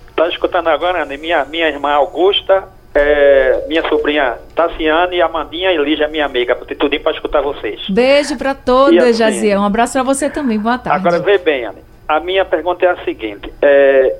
Está 0.08 0.28
escutando 0.28 0.68
agora, 0.68 1.04
né? 1.04 1.16
minha, 1.16 1.44
minha 1.44 1.68
irmã 1.68 1.90
Augusta, 1.90 2.68
é, 2.94 3.64
minha 3.66 3.86
sobrinha 3.88 4.36
Tassiane 4.54 5.16
e 5.16 5.22
Amandinha 5.22 5.72
e 5.72 5.76
Lígia, 5.76 6.06
minha 6.06 6.24
amiga, 6.24 6.54
por 6.54 6.66
ter 6.66 6.76
tudo 6.76 6.98
para 7.00 7.12
escutar 7.12 7.42
vocês. 7.42 7.80
Beijo 7.90 8.36
para 8.38 8.54
todas, 8.54 9.02
assim, 9.02 9.12
Jaziel. 9.14 9.60
Um 9.60 9.64
abraço 9.64 9.94
para 9.94 10.04
você 10.04 10.30
também. 10.30 10.58
Boa 10.58 10.78
tarde. 10.78 10.98
Agora, 10.98 11.20
vê 11.20 11.38
bem, 11.38 11.64
Anne. 11.64 11.82
A 12.06 12.20
minha 12.20 12.44
pergunta 12.44 12.86
é 12.86 12.90
a 12.90 13.04
seguinte: 13.04 13.52
é, 13.60 14.16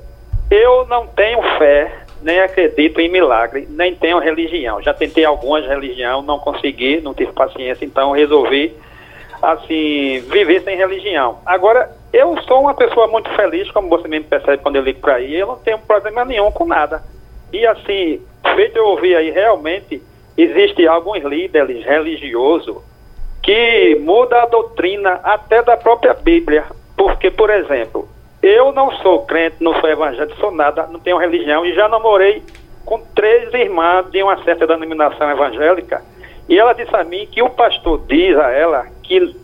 eu 0.51 0.85
não 0.87 1.07
tenho 1.07 1.41
fé 1.57 2.04
nem 2.25 2.39
acredito 2.39 2.99
em 2.99 3.07
milagre, 3.07 3.67
nem 3.69 3.93
tenho 3.93 4.17
religião. 4.17 4.81
Já 4.81 4.95
tentei 4.95 5.23
algumas 5.23 5.63
religiões, 5.63 6.25
não 6.25 6.39
consegui, 6.39 6.99
não 6.99 7.13
tive 7.13 7.31
paciência, 7.31 7.85
então 7.85 8.13
resolvi 8.13 8.75
assim 9.39 10.23
viver 10.31 10.63
sem 10.63 10.75
religião. 10.75 11.37
Agora, 11.45 11.87
eu 12.11 12.35
sou 12.41 12.61
uma 12.61 12.73
pessoa 12.73 13.05
muito 13.07 13.29
feliz, 13.35 13.69
como 13.69 13.89
você 13.89 14.07
mesmo 14.07 14.27
percebe 14.27 14.57
quando 14.63 14.77
eu 14.77 14.81
ligo 14.81 15.01
para 15.01 15.17
aí, 15.17 15.35
eu 15.35 15.45
não 15.45 15.57
tenho 15.57 15.77
problema 15.77 16.25
nenhum 16.25 16.49
com 16.49 16.65
nada. 16.65 17.03
E 17.53 17.63
assim, 17.67 18.19
feito 18.55 18.75
eu 18.75 18.87
ouvir 18.87 19.15
aí, 19.15 19.29
realmente 19.29 20.01
existe 20.35 20.87
alguns 20.87 21.23
líderes 21.23 21.85
religiosos 21.85 22.77
que 23.43 24.01
mudam 24.01 24.39
a 24.39 24.47
doutrina 24.47 25.19
até 25.23 25.61
da 25.61 25.77
própria 25.77 26.15
Bíblia. 26.15 26.63
Porque, 26.97 27.29
por 27.29 27.51
exemplo, 27.51 28.09
eu 28.45 28.71
não 28.71 28.91
sou 28.97 29.25
crente, 29.25 29.55
não 29.59 29.73
sou 29.79 29.89
evangélico, 29.89 30.39
sou 30.39 30.51
nada, 30.51 30.85
não 30.91 30.99
tenho 30.99 31.17
religião 31.17 31.65
e 31.65 31.73
já 31.73 31.89
namorei 31.89 32.43
com 32.85 32.99
três 33.15 33.51
irmãs 33.55 34.09
de 34.11 34.21
uma 34.21 34.41
certa 34.43 34.67
denominação 34.67 35.31
evangélica. 35.31 36.03
E 36.47 36.59
ela 36.59 36.73
disse 36.73 36.95
a 36.95 37.03
mim 37.03 37.25
que 37.25 37.41
o 37.41 37.49
pastor 37.49 38.03
diz 38.07 38.37
a 38.37 38.51
ela 38.51 38.85
que 39.01 39.35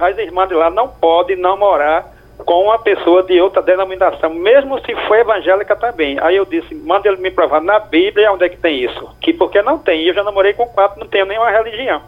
as 0.00 0.18
irmãs 0.18 0.48
de 0.48 0.54
lá 0.54 0.70
não 0.70 0.86
podem 0.86 1.36
namorar 1.36 2.14
com 2.46 2.64
uma 2.64 2.78
pessoa 2.78 3.24
de 3.24 3.40
outra 3.40 3.60
denominação, 3.60 4.30
mesmo 4.30 4.78
se 4.84 4.94
for 5.06 5.16
evangélica 5.16 5.74
também. 5.74 6.16
Aí 6.20 6.36
eu 6.36 6.44
disse, 6.44 6.76
manda 6.76 7.08
ele 7.08 7.16
me 7.16 7.32
provar 7.32 7.60
na 7.60 7.80
Bíblia 7.80 8.32
onde 8.32 8.44
é 8.44 8.48
que 8.48 8.56
tem 8.56 8.84
isso. 8.84 9.10
Que 9.20 9.32
porque 9.32 9.62
não 9.62 9.78
tem. 9.78 10.04
Eu 10.04 10.14
já 10.14 10.22
namorei 10.22 10.52
com 10.52 10.66
quatro, 10.66 11.00
não 11.00 11.08
tenho 11.08 11.26
nenhuma 11.26 11.50
religião. 11.50 12.02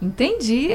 Entendi. 0.00 0.70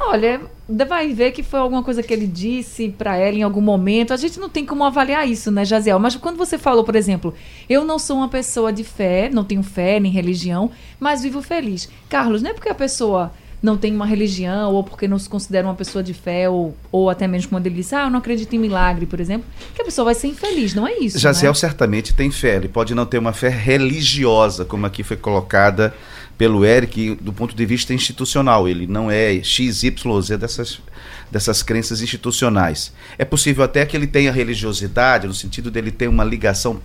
Olha, 0.00 0.40
vai 0.68 1.12
ver 1.12 1.30
que 1.30 1.42
foi 1.42 1.60
alguma 1.60 1.82
coisa 1.82 2.02
que 2.02 2.12
ele 2.12 2.26
disse 2.26 2.88
para 2.88 3.16
ela 3.16 3.36
em 3.36 3.42
algum 3.42 3.60
momento. 3.60 4.12
A 4.12 4.16
gente 4.16 4.40
não 4.40 4.48
tem 4.48 4.66
como 4.66 4.84
avaliar 4.84 5.28
isso, 5.28 5.50
né, 5.50 5.64
Jaziel? 5.64 5.98
Mas 5.98 6.16
quando 6.16 6.36
você 6.36 6.58
falou, 6.58 6.82
por 6.82 6.96
exemplo, 6.96 7.32
eu 7.68 7.84
não 7.84 7.98
sou 7.98 8.16
uma 8.16 8.28
pessoa 8.28 8.72
de 8.72 8.82
fé, 8.82 9.30
não 9.32 9.44
tenho 9.44 9.62
fé 9.62 10.00
nem 10.00 10.10
religião, 10.10 10.70
mas 10.98 11.22
vivo 11.22 11.40
feliz. 11.40 11.88
Carlos, 12.08 12.42
não 12.42 12.50
é 12.50 12.54
porque 12.54 12.68
a 12.68 12.74
pessoa 12.74 13.32
não 13.62 13.76
tem 13.76 13.94
uma 13.94 14.06
religião 14.06 14.72
ou 14.72 14.84
porque 14.84 15.08
não 15.08 15.18
se 15.18 15.28
considera 15.28 15.66
uma 15.66 15.74
pessoa 15.74 16.02
de 16.02 16.12
fé 16.12 16.48
ou, 16.48 16.76
ou 16.92 17.08
até 17.08 17.26
mesmo 17.26 17.50
quando 17.50 17.66
ele 17.66 17.76
diz, 17.76 17.92
ah, 17.92 18.04
eu 18.04 18.10
não 18.10 18.18
acredito 18.18 18.54
em 18.54 18.58
milagre, 18.58 19.06
por 19.06 19.18
exemplo, 19.18 19.46
que 19.74 19.82
a 19.82 19.84
pessoa 19.84 20.04
vai 20.04 20.14
ser 20.14 20.28
infeliz, 20.28 20.74
não 20.74 20.86
é 20.86 20.98
isso? 20.98 21.18
Jaziel 21.18 21.52
né? 21.52 21.58
certamente 21.58 22.14
tem 22.14 22.30
fé, 22.30 22.56
ele 22.56 22.68
pode 22.68 22.94
não 22.94 23.06
ter 23.06 23.18
uma 23.18 23.32
fé 23.32 23.48
religiosa, 23.48 24.64
como 24.64 24.86
aqui 24.86 25.02
foi 25.02 25.16
colocada 25.16 25.94
pelo 26.38 26.64
Eric 26.64 27.16
do 27.20 27.32
ponto 27.32 27.54
de 27.54 27.66
vista 27.66 27.94
institucional. 27.94 28.68
Ele 28.68 28.86
não 28.86 29.10
é 29.10 29.42
XYZ 29.42 30.36
dessas, 30.38 30.80
dessas 31.30 31.62
crenças 31.62 32.02
institucionais. 32.02 32.92
É 33.18 33.24
possível 33.24 33.64
até 33.64 33.84
que 33.86 33.96
ele 33.96 34.06
tenha 34.06 34.32
religiosidade, 34.32 35.26
no 35.26 35.34
sentido 35.34 35.70
dele 35.70 35.90
ter 35.90 36.08
uma 36.08 36.24
ligação 36.24 36.80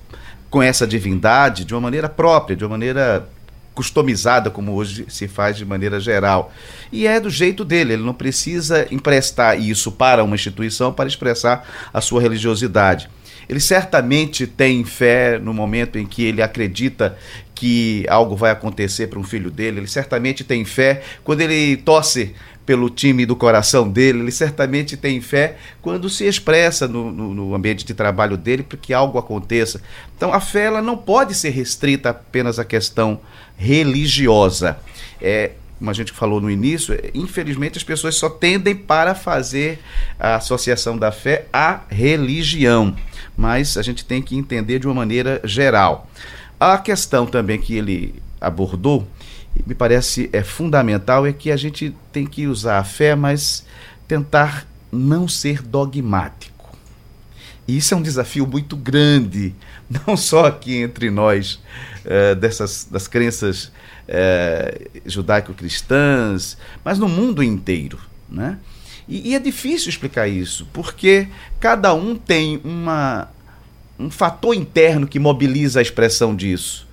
com 0.50 0.62
essa 0.62 0.86
divindade 0.86 1.64
de 1.64 1.74
uma 1.74 1.82
maneira 1.82 2.10
própria, 2.10 2.56
de 2.56 2.64
uma 2.64 2.72
maneira 2.72 3.28
customizada, 3.74 4.50
como 4.50 4.74
hoje 4.74 5.06
se 5.08 5.28
faz 5.28 5.58
de 5.58 5.66
maneira 5.66 6.00
geral. 6.00 6.54
E 6.92 7.08
é 7.08 7.20
do 7.20 7.30
jeito 7.30 7.64
dele, 7.64 7.94
ele 7.94 8.04
não 8.04 8.14
precisa 8.14 8.86
emprestar 8.92 9.60
isso 9.60 9.92
para 9.92 10.24
uma 10.24 10.36
instituição 10.36 10.92
para 10.92 11.08
expressar 11.08 11.68
a 11.94 12.02
sua 12.02 12.22
religiosidade. 12.22 13.10
Ele 13.48 13.60
certamente 13.60 14.46
tem 14.46 14.84
fé 14.84 15.40
no 15.40 15.54
momento 15.54 15.98
em 15.98 16.06
que 16.06 16.24
ele 16.24 16.42
acredita 16.42 17.18
que 17.62 18.04
algo 18.10 18.36
vai 18.36 18.50
acontecer 18.50 19.06
para 19.06 19.20
um 19.20 19.24
filho 19.24 19.52
dele, 19.52 19.82
ele 19.82 19.88
certamente 19.88 20.44
tem 20.44 20.66
fé 20.66 21.04
quando 21.24 21.42
ele 21.42 21.78
torce 21.78 22.34
pelo 22.66 22.90
time 22.90 23.24
do 23.24 23.36
coração 23.36 23.88
dele, 23.88 24.22
ele 24.22 24.32
certamente 24.32 24.98
tem 24.98 25.22
fé 25.22 25.58
quando 25.80 26.10
se 26.10 26.26
expressa 26.26 26.88
no, 26.88 27.12
no, 27.12 27.36
no, 27.36 27.54
ambiente 27.54 27.86
de 27.86 27.94
trabalho 27.94 28.36
dele 28.36 28.64
para 28.64 28.80
que 28.80 28.96
algo 28.96 29.20
aconteça. 29.20 29.80
Então 30.18 30.34
a 30.34 30.40
fé 30.40 30.64
ela 30.64 30.82
não 30.82 30.98
pode 30.98 31.36
ser 31.36 31.52
restrita 31.52 32.10
apenas 32.10 32.58
à 32.58 32.66
questão 32.66 33.22
religiosa. 33.56 34.80
É, 35.22 35.52
como 35.78 35.92
a 35.92 35.94
gente 35.94 36.12
falou 36.12 36.42
no 36.42 36.50
início, 36.50 36.98
infelizmente 37.14 37.78
as 37.78 37.84
pessoas 37.84 38.16
só 38.16 38.28
tendem 38.28 38.76
para 38.76 39.14
fazer 39.14 39.78
a 40.20 40.38
associação 40.38 40.98
da 40.98 41.12
fé 41.12 41.46
à 41.54 41.82
religião, 41.90 42.96
mas 43.38 43.78
a 43.78 43.84
gente 43.84 44.04
tem 44.04 44.20
que 44.20 44.36
entender 44.36 44.80
de 44.80 44.88
uma 44.88 44.96
maneira 44.96 45.40
geral. 45.44 46.10
A 46.62 46.78
questão 46.78 47.26
também 47.26 47.60
que 47.60 47.74
ele 47.74 48.22
abordou, 48.40 49.08
me 49.66 49.74
parece 49.74 50.30
é 50.32 50.44
fundamental, 50.44 51.26
é 51.26 51.34
que 51.34 51.50
a 51.50 51.58
gente 51.58 51.92
tem 52.12 52.24
que 52.24 52.46
usar 52.46 52.78
a 52.78 52.84
fé, 52.84 53.16
mas 53.16 53.66
tentar 54.08 54.68
não 54.92 55.28
ser 55.28 55.64
dogmático. 55.64 56.78
E 57.68 57.78
isso 57.78 57.96
é 57.96 57.98
um 57.98 58.02
desafio 58.04 58.46
muito 58.46 58.78
grande, 58.78 59.56
não 60.06 60.16
só 60.16 60.46
aqui 60.46 60.76
entre 60.76 61.10
nós, 61.10 61.60
é, 62.06 62.36
dessas 62.36 62.88
das 62.92 63.08
crenças 63.08 63.72
é, 64.08 64.88
judaico-cristãs, 65.04 66.60
mas 66.86 67.00
no 67.00 67.10
mundo 67.10 67.42
inteiro. 67.42 67.98
Né? 68.30 68.60
E, 69.08 69.32
e, 69.32 69.36
é 69.36 69.40
difícil 69.40 69.90
explicar 69.90 70.28
isso, 70.28 70.68
porque 70.72 71.28
cada 71.60 71.92
um 71.96 72.16
tem 72.16 72.62
uma, 72.64 73.30
um 74.02 74.10
fator 74.10 74.56
interno 74.56 75.08
que 75.08 75.20
mobiliza 75.20 75.80
a 75.80 75.82
expressão 75.82 76.36
disso. 76.36 76.88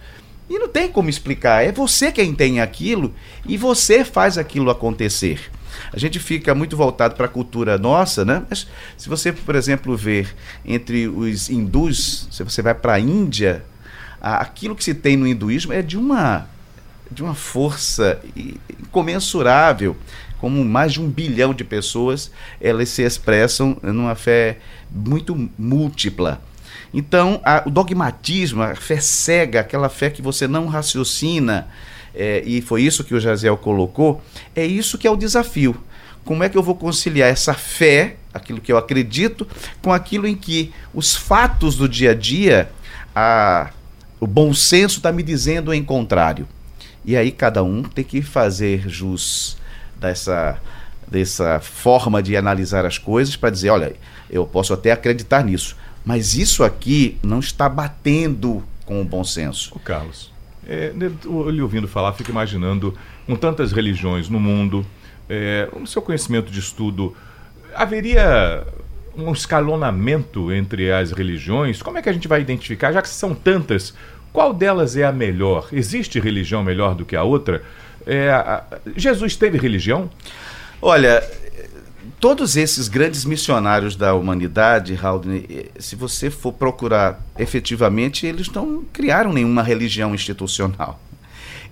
E 0.49 0.59
não 0.59 0.69
tem 0.69 0.91
como 0.91 1.11
explicar, 1.11 1.65
é 1.65 1.73
você 1.73 2.11
quem 2.11 2.35
tem 2.35 2.61
aquilo 2.61 3.15
e 3.47 3.57
você 3.57 4.05
faz 4.05 4.39
aquilo 4.39 4.71
acontecer. 4.71 5.51
A 5.93 5.99
gente 5.99 6.19
fica 6.19 6.55
muito 6.55 6.77
voltado 6.77 7.15
para 7.15 7.27
a 7.27 7.29
cultura 7.29 7.79
nossa, 7.79 8.25
né? 8.25 8.43
Mas 8.49 8.67
se 8.97 9.09
você, 9.09 9.33
por 9.33 9.55
exemplo, 9.55 9.97
ver 9.97 10.35
entre 10.65 11.07
os 11.07 11.49
hindus, 11.49 12.29
se 12.31 12.43
você 12.43 12.63
vai 12.63 12.75
para 12.75 12.95
a 12.95 13.01
Índia, 13.01 13.65
aquilo 14.21 14.75
que 14.75 14.83
se 14.83 14.95
tem 14.95 15.17
no 15.17 15.27
hinduísmo 15.27 15.73
é 15.73 15.83
de 15.83 15.97
uma 15.97 16.49
de 17.11 17.23
uma 17.23 17.35
força 17.35 18.21
incomensurável, 18.79 19.97
como 20.39 20.63
mais 20.63 20.93
de 20.93 21.01
um 21.01 21.09
bilhão 21.09 21.55
de 21.55 21.65
pessoas, 21.65 22.31
elas 22.61 22.91
se 22.91 23.03
expressam 23.03 23.79
numa 23.83 24.15
fé 24.15 24.59
muito 24.91 25.51
múltipla. 25.59 26.43
Então, 26.93 27.41
a, 27.45 27.63
o 27.67 27.71
dogmatismo, 27.71 28.63
a 28.63 28.75
fé 28.75 29.01
cega, 29.01 29.61
aquela 29.61 29.89
fé 29.89 30.11
que 30.11 30.23
você 30.23 30.49
não 30.49 30.67
raciocina, 30.67 31.69
é, 32.15 32.43
e 32.45 32.61
foi 32.61 32.83
isso 32.83 33.05
que 33.05 33.15
o 33.15 33.21
Jaziel 33.21 33.57
colocou, 33.57 34.23
é 34.55 34.65
isso 34.65 34.99
que 34.99 35.07
é 35.07 35.11
o 35.11 35.17
desafio. 35.17 35.77
Como 36.25 36.43
é 36.43 36.49
que 36.49 36.59
eu 36.59 36.63
vou 36.63 36.75
conciliar 36.75 37.29
essa 37.29 37.55
fé, 37.55 38.17
aquilo 38.35 38.61
que 38.61 38.73
eu 38.73 38.77
acredito, 38.77 39.47
com 39.83 39.93
aquilo 39.93 40.27
em 40.27 40.37
que 40.37 40.73
os 40.93 41.15
fatos 41.15 41.77
do 41.77 41.89
dia 41.89 42.11
a 42.11 42.15
dia, 42.15 42.71
a, 43.15 43.71
o 44.21 44.27
bom 44.27 44.53
senso 44.53 44.99
está 44.99 45.13
me 45.13 45.23
dizendo 45.23 45.73
em 45.73 45.83
contrário. 45.83 46.47
E 47.05 47.17
aí 47.17 47.31
cada 47.31 47.63
um 47.63 47.83
tem 47.83 48.05
que 48.05 48.21
fazer 48.21 48.89
jus 48.89 49.57
dessa, 49.99 50.59
dessa 51.07 51.61
forma 51.61 52.23
de 52.23 52.37
analisar 52.37 52.85
as 52.85 52.99
coisas 52.99 53.37
para 53.37 53.51
dizer, 53.51 53.71
olha, 53.71 53.95
eu 54.29 54.47
posso 54.47 54.75
até 54.75 54.93
acreditar 54.93 55.43
nisso, 55.43 55.77
mas 56.09 56.35
isso 56.35 56.65
aqui 56.65 57.19
não 57.23 57.39
está 57.39 57.69
batendo 57.69 58.65
com 58.87 59.03
o 59.03 59.05
bom 59.05 59.23
senso. 59.23 59.71
O 59.75 59.79
Carlos, 59.79 60.33
é, 60.67 60.91
lhe 60.95 61.61
ouvindo 61.61 61.87
falar, 61.87 62.15
fico 62.15 62.31
imaginando, 62.31 62.95
com 63.27 63.37
tantas 63.37 63.73
religiões 63.73 64.27
no 64.27 64.41
mundo, 64.41 64.87
é, 65.29 65.69
no 65.79 65.87
seu 65.87 66.01
conhecimento 66.01 66.51
de 66.51 66.61
estudo, 66.61 67.15
haveria 67.75 68.67
um 69.15 69.31
escalonamento 69.33 70.51
entre 70.51 70.91
as 70.91 71.13
religiões? 71.13 71.83
Como 71.83 71.99
é 71.99 72.01
que 72.01 72.09
a 72.09 72.13
gente 72.15 72.27
vai 72.27 72.41
identificar, 72.41 72.91
já 72.91 73.03
que 73.03 73.09
são 73.11 73.35
tantas, 73.35 73.93
qual 74.33 74.55
delas 74.55 74.97
é 74.97 75.05
a 75.05 75.13
melhor? 75.13 75.69
Existe 75.71 76.19
religião 76.19 76.65
melhor 76.65 76.95
do 76.95 77.05
que 77.05 77.17
a 77.17 77.23
outra? 77.23 77.63
É, 78.07 78.31
Jesus 78.97 79.37
teve 79.37 79.59
religião? 79.59 80.09
Olha, 80.81 81.23
todos 82.21 82.57
esses 82.57 82.89
grandes 82.89 83.25
missionários 83.25 83.97
da 83.97 84.15
humanidade, 84.15 84.99
Haldane, 85.01 85.47
eh, 85.49 85.67
se 85.79 85.97
você 85.97 86.31
for 86.31 86.53
procurar 86.53 87.25
efetivamente, 87.39 88.27
eles 88.27 88.49
não 88.51 88.85
criaram 88.93 89.33
nenhuma 89.33 89.63
religião 89.63 90.15
institucional. 90.15 91.01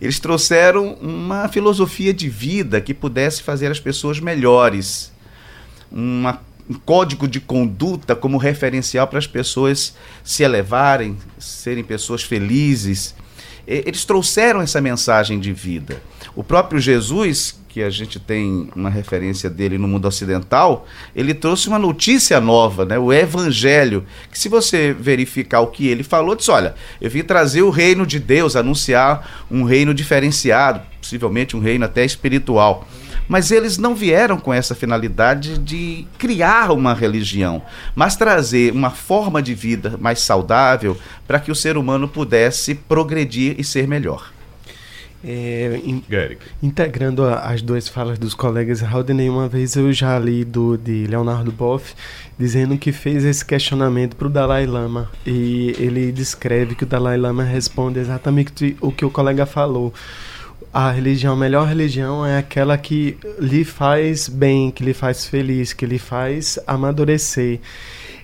Eles 0.00 0.20
trouxeram 0.20 0.94
uma 0.94 1.48
filosofia 1.48 2.12
de 2.12 2.28
vida 2.28 2.80
que 2.80 2.92
pudesse 2.92 3.42
fazer 3.42 3.70
as 3.70 3.80
pessoas 3.80 4.20
melhores, 4.20 5.12
uma 5.90 6.40
um 6.68 6.74
código 6.74 7.28
de 7.28 7.40
conduta 7.40 8.16
como 8.16 8.36
referencial 8.36 9.06
para 9.06 9.18
as 9.18 9.26
pessoas 9.26 9.94
se 10.24 10.42
elevarem, 10.42 11.16
serem 11.38 11.84
pessoas 11.84 12.22
felizes. 12.22 13.14
Eles 13.66 14.04
trouxeram 14.04 14.60
essa 14.60 14.80
mensagem 14.80 15.38
de 15.38 15.52
vida. 15.52 16.02
O 16.34 16.42
próprio 16.42 16.80
Jesus, 16.80 17.56
que 17.76 17.82
a 17.82 17.90
gente 17.90 18.18
tem 18.18 18.70
uma 18.74 18.88
referência 18.88 19.50
dele 19.50 19.76
no 19.76 19.86
mundo 19.86 20.08
ocidental, 20.08 20.86
ele 21.14 21.34
trouxe 21.34 21.68
uma 21.68 21.78
notícia 21.78 22.40
nova, 22.40 22.86
né? 22.86 22.98
o 22.98 23.12
Evangelho, 23.12 24.06
que 24.32 24.38
se 24.38 24.48
você 24.48 24.96
verificar 24.98 25.60
o 25.60 25.66
que 25.66 25.86
ele 25.86 26.02
falou, 26.02 26.34
diz, 26.34 26.48
olha, 26.48 26.74
eu 27.02 27.10
vim 27.10 27.22
trazer 27.22 27.60
o 27.60 27.68
reino 27.68 28.06
de 28.06 28.18
Deus, 28.18 28.56
anunciar 28.56 29.44
um 29.50 29.62
reino 29.62 29.92
diferenciado, 29.92 30.80
possivelmente 30.98 31.54
um 31.54 31.60
reino 31.60 31.84
até 31.84 32.02
espiritual. 32.02 32.88
Mas 33.28 33.50
eles 33.50 33.76
não 33.76 33.94
vieram 33.94 34.38
com 34.38 34.54
essa 34.54 34.74
finalidade 34.74 35.58
de 35.58 36.06
criar 36.16 36.72
uma 36.72 36.94
religião, 36.94 37.60
mas 37.94 38.16
trazer 38.16 38.72
uma 38.72 38.88
forma 38.88 39.42
de 39.42 39.52
vida 39.52 39.98
mais 40.00 40.20
saudável 40.20 40.96
para 41.26 41.38
que 41.38 41.52
o 41.52 41.54
ser 41.54 41.76
humano 41.76 42.08
pudesse 42.08 42.74
progredir 42.74 43.54
e 43.58 43.64
ser 43.64 43.86
melhor. 43.86 44.34
É, 45.28 45.80
in, 45.84 46.04
integrando 46.62 47.24
a, 47.24 47.40
as 47.40 47.60
duas 47.60 47.88
falas 47.88 48.16
dos 48.16 48.32
colegas, 48.32 48.80
Haldane, 48.80 49.28
uma 49.28 49.48
vez 49.48 49.74
eu 49.74 49.92
já 49.92 50.16
li 50.20 50.44
do, 50.44 50.76
de 50.76 51.04
Leonardo 51.08 51.50
Boff 51.50 51.96
dizendo 52.38 52.78
que 52.78 52.92
fez 52.92 53.24
esse 53.24 53.44
questionamento 53.44 54.14
para 54.14 54.28
o 54.28 54.30
Dalai 54.30 54.66
Lama 54.66 55.10
e 55.26 55.74
ele 55.80 56.12
descreve 56.12 56.76
que 56.76 56.84
o 56.84 56.86
Dalai 56.86 57.16
Lama 57.16 57.42
responde 57.42 57.98
exatamente 57.98 58.76
o 58.80 58.92
que 58.92 59.04
o 59.04 59.10
colega 59.10 59.44
falou 59.44 59.92
a 60.72 60.90
religião, 60.90 61.32
a 61.32 61.36
melhor 61.36 61.66
religião 61.66 62.24
é 62.24 62.36
aquela 62.36 62.76
que 62.76 63.16
lhe 63.38 63.64
faz 63.64 64.28
bem, 64.28 64.70
que 64.70 64.84
lhe 64.84 64.92
faz 64.92 65.24
feliz, 65.24 65.72
que 65.72 65.86
lhe 65.86 65.98
faz 65.98 66.58
amadurecer. 66.66 67.60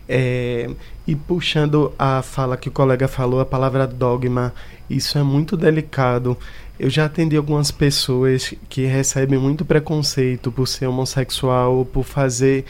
É, 0.06 0.68
e 1.06 1.16
puxando 1.16 1.94
a 1.98 2.20
fala 2.20 2.58
que 2.58 2.68
o 2.68 2.72
colega 2.72 3.08
falou, 3.08 3.40
a 3.40 3.46
palavra 3.46 3.86
dogma, 3.86 4.52
isso 4.90 5.16
é 5.16 5.22
muito 5.22 5.56
delicado. 5.56 6.36
Eu 6.82 6.90
já 6.90 7.04
atendi 7.04 7.36
algumas 7.36 7.70
pessoas 7.70 8.54
que 8.68 8.86
recebem 8.86 9.38
muito 9.38 9.64
preconceito 9.64 10.50
por 10.50 10.66
ser 10.66 10.88
homossexual 10.88 11.84
por 11.84 12.02
fazer 12.02 12.64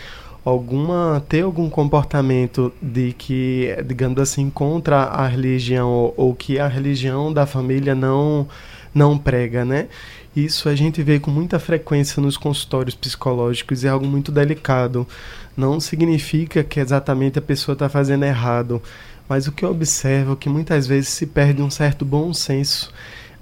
alguma 0.45 1.25
ter 1.27 1.41
algum 1.41 1.71
comportamento 1.71 2.71
de 2.83 3.15
que 3.15 3.75
digamos 3.87 4.21
assim 4.21 4.51
contra 4.51 5.05
a 5.05 5.27
religião 5.27 5.89
ou, 5.89 6.15
ou 6.15 6.35
que 6.35 6.59
a 6.59 6.69
religião 6.69 7.33
da 7.33 7.47
família 7.47 7.95
não 7.95 8.47
não 8.95 9.17
prega, 9.17 9.65
né? 9.65 9.89
Isso 10.37 10.69
a 10.69 10.75
gente 10.75 11.03
vê 11.03 11.19
com 11.19 11.31
muita 11.31 11.59
frequência 11.59 12.21
nos 12.21 12.37
consultórios 12.37 12.95
psicológicos 12.95 13.83
e 13.83 13.87
é 13.87 13.91
algo 13.91 14.07
muito 14.07 14.31
delicado. 14.31 15.09
Não 15.57 15.81
significa 15.81 16.63
que 16.63 16.81
exatamente 16.81 17.39
a 17.39 17.43
pessoa 17.43 17.73
está 17.73 17.89
fazendo 17.89 18.27
errado, 18.27 18.83
mas 19.27 19.47
o 19.47 19.53
que 19.53 19.65
eu 19.65 19.71
observo 19.71 20.35
é 20.35 20.37
que 20.37 20.51
muitas 20.51 20.87
vezes 20.87 21.09
se 21.09 21.27
perde 21.27 21.63
um 21.63 21.71
certo 21.71 22.05
bom 22.05 22.35
senso. 22.35 22.93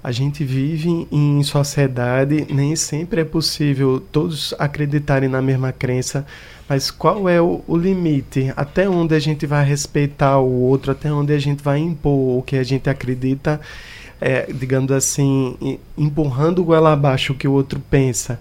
A 0.03 0.11
gente 0.11 0.43
vive 0.43 1.07
em 1.11 1.43
sociedade, 1.43 2.47
nem 2.49 2.75
sempre 2.75 3.21
é 3.21 3.25
possível 3.25 4.01
todos 4.11 4.53
acreditarem 4.57 5.29
na 5.29 5.41
mesma 5.41 5.71
crença, 5.71 6.25
mas 6.67 6.89
qual 6.89 7.29
é 7.29 7.39
o, 7.39 7.63
o, 7.67 7.77
limite? 7.77 8.51
Até 8.55 8.89
onde 8.89 9.13
a 9.13 9.19
gente 9.19 9.45
vai 9.45 9.63
respeitar 9.63 10.39
o 10.39 10.61
outro? 10.61 10.91
Até 10.91 11.11
onde 11.11 11.33
a 11.33 11.39
gente 11.39 11.63
vai 11.63 11.79
impor 11.79 12.39
o 12.39 12.41
que 12.41 12.55
a 12.55 12.63
gente 12.63 12.89
acredita? 12.89 13.59
é, 14.21 14.45
digamos 14.53 14.91
assim, 14.91 15.79
empurrando 15.97 16.63
goela 16.63 16.93
abaixo 16.93 17.33
o 17.33 17.35
que 17.35 17.47
o 17.47 17.51
outro 17.51 17.81
pensa. 17.89 18.39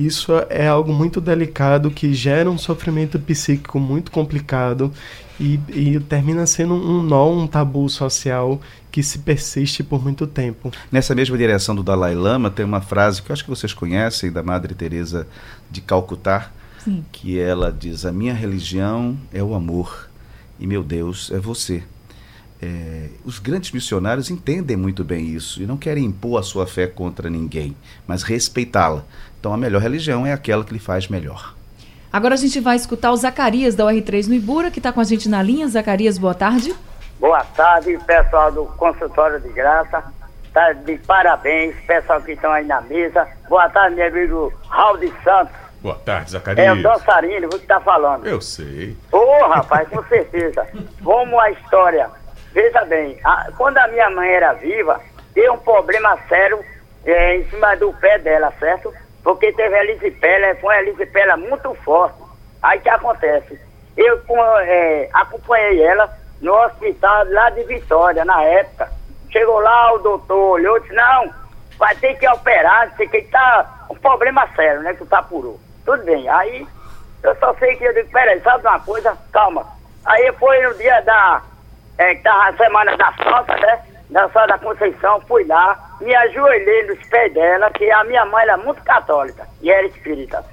Isso 0.00 0.32
é 0.48 0.66
algo 0.66 0.94
muito 0.94 1.20
delicado 1.20 1.90
que 1.90 2.14
gera 2.14 2.50
um 2.50 2.56
sofrimento 2.56 3.18
psíquico 3.18 3.78
muito 3.78 4.10
complicado 4.10 4.90
e, 5.38 5.60
e 5.68 6.00
termina 6.00 6.46
sendo 6.46 6.72
um 6.72 7.02
nó, 7.02 7.30
um 7.30 7.46
tabu 7.46 7.86
social 7.86 8.58
que 8.90 9.02
se 9.02 9.18
persiste 9.18 9.82
por 9.82 10.02
muito 10.02 10.26
tempo. 10.26 10.72
Nessa 10.90 11.14
mesma 11.14 11.36
direção 11.36 11.74
do 11.74 11.82
Dalai 11.82 12.14
Lama 12.14 12.50
tem 12.50 12.64
uma 12.64 12.80
frase 12.80 13.20
que 13.20 13.30
eu 13.30 13.34
acho 13.34 13.44
que 13.44 13.50
vocês 13.50 13.74
conhecem 13.74 14.32
da 14.32 14.42
Madre 14.42 14.74
Teresa 14.74 15.26
de 15.70 15.82
Calcutá, 15.82 16.50
Sim. 16.82 17.04
que 17.12 17.38
ela 17.38 17.70
diz: 17.70 18.06
"A 18.06 18.12
minha 18.12 18.32
religião 18.32 19.18
é 19.34 19.42
o 19.42 19.54
amor 19.54 20.08
e 20.58 20.66
meu 20.66 20.82
Deus 20.82 21.30
é 21.30 21.38
você". 21.38 21.82
É, 22.62 23.08
os 23.24 23.38
grandes 23.38 23.72
missionários 23.72 24.30
entendem 24.30 24.76
muito 24.76 25.02
bem 25.02 25.28
isso 25.28 25.62
e 25.62 25.66
não 25.66 25.78
querem 25.78 26.04
impor 26.04 26.38
a 26.38 26.42
sua 26.42 26.66
fé 26.66 26.86
contra 26.86 27.30
ninguém, 27.30 27.74
mas 28.06 28.22
respeitá-la. 28.22 29.06
Então 29.40 29.52
a 29.52 29.56
melhor 29.56 29.80
religião 29.80 30.26
é 30.26 30.32
aquela 30.32 30.64
que 30.64 30.72
lhe 30.72 30.78
faz 30.78 31.08
melhor. 31.08 31.54
Agora 32.12 32.34
a 32.34 32.36
gente 32.36 32.60
vai 32.60 32.76
escutar 32.76 33.10
o 33.10 33.16
Zacarias 33.16 33.74
da 33.74 33.84
UR3 33.86 34.28
no 34.28 34.34
Ibura, 34.34 34.70
que 34.70 34.78
está 34.78 34.92
com 34.92 35.00
a 35.00 35.04
gente 35.04 35.28
na 35.28 35.42
linha. 35.42 35.66
Zacarias, 35.66 36.18
boa 36.18 36.34
tarde. 36.34 36.74
Boa 37.18 37.44
tarde, 37.44 37.98
pessoal 38.06 38.52
do 38.52 38.66
Consultório 38.66 39.40
de 39.40 39.48
Graça. 39.48 40.04
Tá 40.52 40.72
de 40.72 40.98
parabéns, 40.98 41.74
pessoal 41.86 42.20
que 42.20 42.32
estão 42.32 42.52
aí 42.52 42.66
na 42.66 42.80
mesa. 42.82 43.26
Boa 43.48 43.68
tarde, 43.68 43.96
meu 43.96 44.06
amigo 44.06 44.52
Raul 44.68 44.98
de 44.98 45.12
Santos. 45.24 45.54
Boa 45.80 45.94
tarde, 45.94 46.32
Zacarias. 46.32 46.66
É 46.66 46.72
o 46.72 46.82
dançarino, 46.82 47.48
você 47.48 47.62
está 47.62 47.80
falando. 47.80 48.26
Eu 48.26 48.40
sei. 48.40 48.96
Ô, 49.10 49.18
oh, 49.18 49.48
rapaz, 49.48 49.88
com 49.88 50.02
certeza. 50.04 50.66
Como 51.02 51.40
a 51.40 51.50
história 51.50 52.10
Veja 52.52 52.84
bem, 52.84 53.16
a, 53.24 53.48
quando 53.56 53.78
a 53.78 53.86
minha 53.88 54.10
mãe 54.10 54.28
era 54.28 54.52
viva, 54.54 55.00
deu 55.34 55.54
um 55.54 55.58
problema 55.58 56.18
sério 56.28 56.58
é, 57.04 57.36
em 57.36 57.44
cima 57.48 57.76
do 57.76 57.92
pé 57.94 58.18
dela, 58.18 58.52
certo? 58.58 58.92
Porque 59.22 59.52
teve 59.52 59.74
a 59.74 59.84
elisipela, 59.84 60.54
foi 60.56 60.74
a 60.74 60.82
elisipela 60.82 61.36
muito 61.36 61.74
forte. 61.76 62.16
Aí 62.62 62.78
que 62.80 62.88
acontece? 62.88 63.60
Eu 63.96 64.20
é, 64.60 65.08
acompanhei 65.12 65.82
ela 65.82 66.10
no 66.40 66.54
hospital 66.54 67.24
lá 67.30 67.50
de 67.50 67.64
Vitória, 67.64 68.24
na 68.24 68.42
época. 68.42 68.90
Chegou 69.30 69.60
lá, 69.60 69.92
o 69.92 69.98
doutor 69.98 70.52
olhou 70.52 70.76
e 70.78 70.80
disse, 70.80 70.94
não, 70.94 71.30
vai 71.78 71.94
ter 71.96 72.14
que 72.14 72.28
operar, 72.28 72.92
sei 72.96 73.08
que 73.08 73.22
tá 73.22 73.86
um 73.90 73.94
problema 73.96 74.46
sério, 74.54 74.82
né? 74.82 74.94
Que 74.94 75.04
tá 75.06 75.18
apurou. 75.18 75.60
Tudo 75.84 76.02
bem. 76.04 76.28
Aí 76.28 76.66
eu 77.22 77.34
só 77.36 77.54
sei 77.54 77.76
que 77.76 77.84
eu 77.84 77.94
digo, 77.94 78.10
peraí, 78.10 78.40
sabe 78.40 78.66
uma 78.66 78.80
coisa? 78.80 79.16
Calma. 79.32 79.66
Aí 80.04 80.32
foi 80.38 80.60
no 80.62 80.74
dia 80.74 81.00
da 81.02 81.42
é, 81.98 82.14
que 82.14 82.22
tava 82.22 82.48
a 82.48 82.56
semana 82.56 82.96
da 82.96 83.12
Santa, 83.12 83.56
né? 83.56 83.82
Da 84.10 84.28
Santa 84.30 84.48
da 84.48 84.58
Conceição, 84.58 85.20
fui 85.22 85.44
lá, 85.44 85.78
me 86.00 86.14
ajoelhei 86.14 86.86
nos 86.86 86.98
pés 87.08 87.32
dela, 87.32 87.70
que 87.70 87.90
a 87.90 88.02
minha 88.04 88.24
mãe 88.24 88.42
era 88.42 88.56
muito 88.56 88.82
católica 88.82 89.46
e 89.62 89.70
era 89.70 89.86
espírita. 89.86 90.44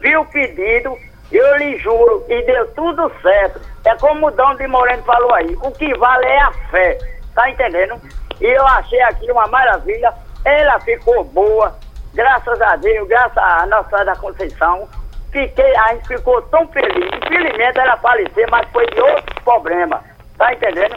Vi 0.00 0.14
o 0.16 0.24
pedido, 0.26 0.96
eu 1.32 1.56
lhe 1.56 1.78
juro, 1.78 2.24
e 2.28 2.42
deu 2.42 2.66
tudo 2.74 3.10
certo. 3.22 3.60
É 3.84 3.94
como 3.96 4.26
o 4.26 4.30
Dom 4.30 4.54
de 4.56 4.66
Moreno 4.66 5.02
falou 5.04 5.32
aí, 5.34 5.56
o 5.62 5.70
que 5.72 5.96
vale 5.96 6.26
é 6.26 6.40
a 6.42 6.52
fé, 6.70 6.98
tá 7.34 7.48
entendendo? 7.48 7.98
E 8.40 8.44
eu 8.44 8.66
achei 8.66 9.00
aqui 9.02 9.30
uma 9.32 9.46
maravilha, 9.46 10.12
ela 10.44 10.78
ficou 10.80 11.24
boa, 11.24 11.74
graças 12.12 12.60
a 12.60 12.76
Deus, 12.76 13.08
graças 13.08 13.38
a 13.38 13.64
Nossa 13.66 13.88
Senhora 13.88 14.06
da 14.06 14.16
Conceição. 14.16 14.88
Fiquei, 15.32 15.76
a 15.76 15.94
gente 15.94 16.08
ficou 16.08 16.40
tão 16.42 16.66
feliz. 16.68 17.10
Infelizmente 17.24 17.78
ela 17.78 17.96
faleceu, 17.98 18.46
mas 18.50 18.68
foi 18.70 18.86
de 18.86 19.00
outro 19.00 19.42
problema. 19.42 20.02
Tá 20.38 20.52
entendendo? 20.52 20.96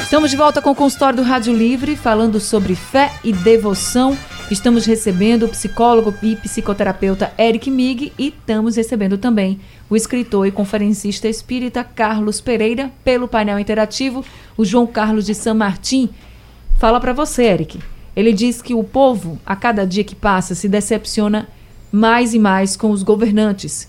Estamos 0.00 0.30
de 0.30 0.36
volta 0.36 0.60
com 0.60 0.70
o 0.70 0.74
consultório 0.74 1.16
do 1.16 1.22
Rádio 1.22 1.54
Livre, 1.54 1.96
falando 1.96 2.38
sobre 2.38 2.74
fé 2.74 3.12
e 3.22 3.32
devoção. 3.32 4.16
Estamos 4.50 4.84
recebendo 4.84 5.46
o 5.46 5.48
psicólogo 5.48 6.14
e 6.22 6.36
psicoterapeuta 6.36 7.32
Eric 7.38 7.70
Mig 7.70 8.12
e 8.18 8.28
estamos 8.28 8.76
recebendo 8.76 9.16
também 9.16 9.58
o 9.88 9.96
escritor 9.96 10.46
e 10.46 10.52
conferencista 10.52 11.28
espírita 11.28 11.82
Carlos 11.82 12.40
Pereira 12.40 12.92
pelo 13.02 13.26
painel 13.26 13.58
interativo, 13.58 14.24
o 14.56 14.64
João 14.64 14.86
Carlos 14.86 15.24
de 15.24 15.34
San 15.34 15.54
Martin. 15.54 16.10
Fala 16.78 17.00
para 17.00 17.12
você, 17.12 17.44
Eric. 17.44 17.80
Ele 18.14 18.32
diz 18.32 18.62
que 18.62 18.74
o 18.74 18.84
povo, 18.84 19.38
a 19.44 19.56
cada 19.56 19.86
dia 19.86 20.04
que 20.04 20.14
passa, 20.14 20.54
se 20.54 20.68
decepciona 20.68 21.48
mais 21.90 22.34
e 22.34 22.38
mais 22.38 22.76
com 22.76 22.90
os 22.90 23.02
governantes, 23.02 23.88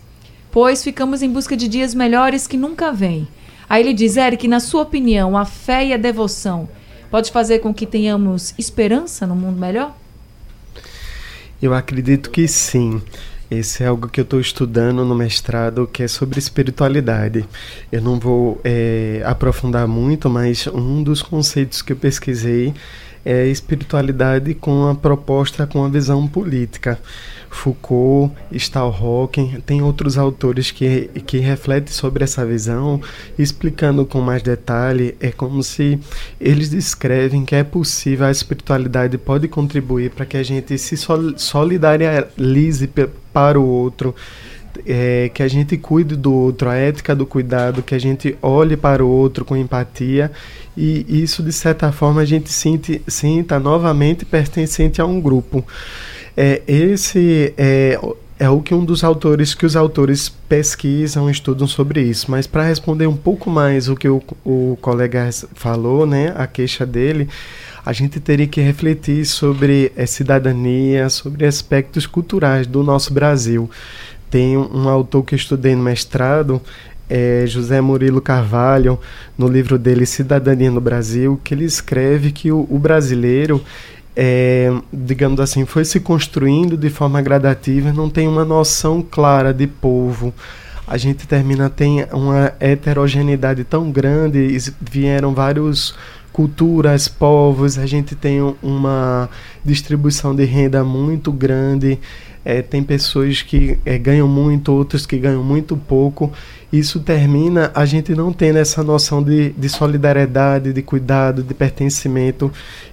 pois 0.52 0.84
ficamos 0.84 1.22
em 1.22 1.30
busca 1.30 1.58
de 1.58 1.68
dias 1.68 1.94
melhores 1.94 2.48
que 2.48 2.58
nunca 2.58 2.92
vêm. 2.92 3.28
Aí 3.70 3.84
ele 3.84 3.94
diz, 3.94 4.18
Eric, 4.18 4.48
na 4.48 4.60
sua 4.60 4.84
opinião, 4.84 5.38
a 5.38 5.46
fé 5.46 5.86
e 5.86 5.94
a 5.94 5.98
devoção 5.98 6.70
pode 7.10 7.32
fazer 7.32 7.60
com 7.60 7.74
que 7.74 7.86
tenhamos 7.86 8.54
esperança 8.58 9.26
no 9.26 9.36
mundo 9.36 9.60
melhor? 9.60 9.96
Eu 11.62 11.74
acredito 11.74 12.30
que 12.30 12.48
sim. 12.48 13.02
Esse 13.50 13.84
é 13.84 13.88
algo 13.88 14.10
que 14.10 14.20
eu 14.20 14.24
estou 14.24 14.40
estudando 14.40 15.06
no 15.06 15.16
mestrado, 15.16 15.88
que 15.88 16.02
é 16.04 16.08
sobre 16.08 16.40
espiritualidade. 16.40 17.48
Eu 17.92 18.02
não 18.02 18.20
vou 18.20 18.60
é, 18.64 19.22
aprofundar 19.24 19.88
muito, 19.88 20.30
mas 20.30 20.68
um 20.68 21.04
dos 21.04 21.22
conceitos 21.22 21.82
que 21.82 21.94
eu 21.94 21.98
pesquisei 21.98 22.74
é 23.26 23.48
espiritualidade 23.48 24.54
com 24.54 24.88
a 24.88 24.96
proposta, 24.96 25.66
com 25.66 25.84
a 25.84 25.90
visão 25.90 26.28
política. 26.28 27.00
Foucault, 27.50 28.36
Stallhawking, 28.52 29.62
tem 29.66 29.82
outros 29.82 30.18
autores 30.18 30.72
que, 30.72 31.10
que 31.26 31.40
refletem 31.40 31.94
sobre 31.94 32.24
essa 32.24 32.46
visão, 32.46 33.02
explicando 33.40 34.06
com 34.06 34.20
mais 34.20 34.44
detalhe, 34.44 35.16
é 35.22 35.32
como 35.32 35.64
se 35.64 35.98
eles 36.40 36.70
descrevem 36.70 37.46
que 37.46 37.56
é 37.56 37.64
possível, 37.64 38.28
a 38.28 38.32
espiritualidade 38.32 39.18
pode 39.18 39.48
contribuir 39.48 40.12
para 40.12 40.26
que 40.26 40.36
a 40.36 40.44
gente 40.44 40.78
se 40.78 40.98
solidarize 41.38 42.90
para 43.34 43.60
o 43.60 43.66
outro, 43.66 44.14
é, 44.86 45.30
que 45.34 45.44
a 45.44 45.48
gente 45.48 45.78
cuide 45.78 46.16
do 46.16 46.34
outro, 46.34 46.70
a 46.70 46.76
ética 46.76 47.16
do 47.16 47.26
cuidado, 47.26 47.84
que 47.84 47.96
a 47.96 48.00
gente 48.00 48.38
olhe 48.42 48.76
para 48.76 49.04
o 49.04 49.10
outro 49.10 49.46
com 49.46 49.56
empatia 49.56 50.32
e 50.78 51.06
isso, 51.24 51.42
de 51.42 51.54
certa 51.54 51.92
forma, 51.92 52.22
a 52.22 52.26
gente 52.26 52.52
sente, 52.52 53.02
sinta 53.08 53.60
novamente 53.60 54.26
pertencente 54.26 55.00
a 55.02 55.06
um 55.06 55.22
grupo. 55.22 55.66
É, 56.36 56.62
esse 56.68 57.54
é, 57.58 57.98
é 58.38 58.50
o 58.50 58.62
que 58.62 58.74
um 58.74 58.84
dos 58.84 59.04
autores, 59.04 59.54
que 59.54 59.66
os 59.66 59.76
autores 59.78 60.28
pesquisam, 60.28 61.30
estudam 61.30 61.66
sobre 61.66 62.02
isso. 62.02 62.30
Mas 62.30 62.46
para 62.46 62.64
responder 62.64 63.08
um 63.08 63.16
pouco 63.16 63.50
mais 63.50 63.88
o 63.88 63.96
que 63.96 64.10
o, 64.10 64.22
o 64.44 64.78
colega 64.82 65.30
falou, 65.54 66.06
né, 66.06 66.34
a 66.36 66.46
queixa 66.46 66.86
dele, 66.86 67.30
a 67.86 67.94
gente 67.94 68.20
teria 68.20 68.48
que 68.48 68.60
refletir 68.60 69.26
sobre 69.26 69.94
é, 69.96 70.06
cidadania, 70.06 71.10
sobre 71.10 71.46
aspectos 71.46 72.06
culturais 72.06 72.68
do 72.68 72.84
nosso 72.84 73.14
Brasil. 73.14 73.70
Tem 74.30 74.58
um, 74.58 74.90
autor 74.90 75.24
que 75.24 75.36
eu 75.36 75.38
estudei 75.38 75.76
no 75.76 75.84
mestrado, 75.84 76.62
é, 77.10 77.46
José 77.48 77.80
Murilo 77.82 78.20
Carvalho, 78.20 79.00
no 79.38 79.48
livro 79.48 79.78
dele 79.78 80.06
Cidadania 80.06 80.72
no 80.72 80.82
Brasil, 80.82 81.40
que 81.44 81.54
ele 81.54 81.66
escreve 81.66 82.32
que 82.32 82.52
o, 82.52 82.68
o 82.70 82.80
brasileiro 82.80 83.64
é, 84.16 84.72
digamos 84.94 85.40
assim, 85.40 85.66
foi 85.66 85.84
se 85.84 86.00
construindo 86.00 86.78
de 86.78 86.90
forma 86.90 87.22
gradativa, 87.22 87.92
não 87.92 88.10
tem 88.10 88.28
uma 88.28 88.46
noção 88.46 89.02
clara 89.02 89.54
de 89.54 89.68
povo. 89.68 90.34
A 90.88 90.98
gente 90.98 91.28
termina 91.28 91.70
tem 91.70 92.06
uma 92.14 92.54
heterogeneidade 92.60 93.64
tão 93.64 93.92
grande, 93.92 94.58
vieram 94.80 95.34
vários 95.34 95.96
culturas, 96.32 97.08
povos, 97.08 97.78
a 97.78 97.86
gente 97.86 98.14
tem 98.14 98.40
uma 98.62 99.30
distribuição 99.64 100.36
de 100.36 100.44
renda 100.44 100.84
muito 100.84 101.32
grande, 101.32 102.00
É, 102.46 102.62
tem 102.62 102.84
pessoas 102.84 103.42
que 103.42 103.80
é, 103.84 103.98
ganham 103.98 104.28
muito, 104.28 104.72
outras 104.72 105.04
que 105.04 105.18
ganham 105.18 105.44
muito 105.44 105.76
pouco. 105.76 106.32
Isso 106.72 107.00
termina 107.00 107.72
a 107.74 107.86
gente 107.86 108.14
não 108.14 108.32
tendo 108.32 108.60
essa 108.60 108.84
noção 108.84 109.24
de, 109.24 109.50
de 109.50 109.68
solidariedade, 109.68 110.72
de 110.72 110.82
cuidado, 110.84 111.42
de 111.42 111.54
pertencimento. 111.56 112.52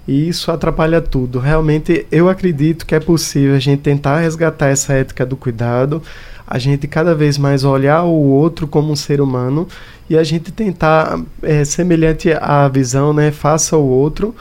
E 0.08 0.26
isso 0.26 0.50
atrapalha 0.50 1.02
tudo. 1.02 1.38
Realmente, 1.38 2.06
eu 2.10 2.30
acredito 2.30 2.86
que 2.86 2.94
é 2.94 3.00
possível 3.00 3.54
a 3.54 3.58
gente 3.58 3.80
tentar 3.80 4.20
resgatar 4.20 4.68
essa 4.68 4.94
ética 4.94 5.26
do 5.26 5.36
cuidado, 5.36 6.02
a 6.46 6.58
gente 6.58 6.86
cada 6.88 7.14
vez 7.14 7.36
mais 7.36 7.62
olhar 7.62 8.04
o 8.04 8.30
outro 8.30 8.66
como 8.66 8.90
um 8.90 8.96
ser 8.96 9.20
humano 9.20 9.68
e 10.08 10.16
a 10.16 10.24
gente 10.24 10.50
tentar, 10.50 11.20
é, 11.42 11.64
semelhante 11.64 12.32
à 12.32 12.68
visão, 12.68 13.12
né, 13.12 13.30
faça 13.30 13.76
o 13.76 13.86
outro 13.86 14.34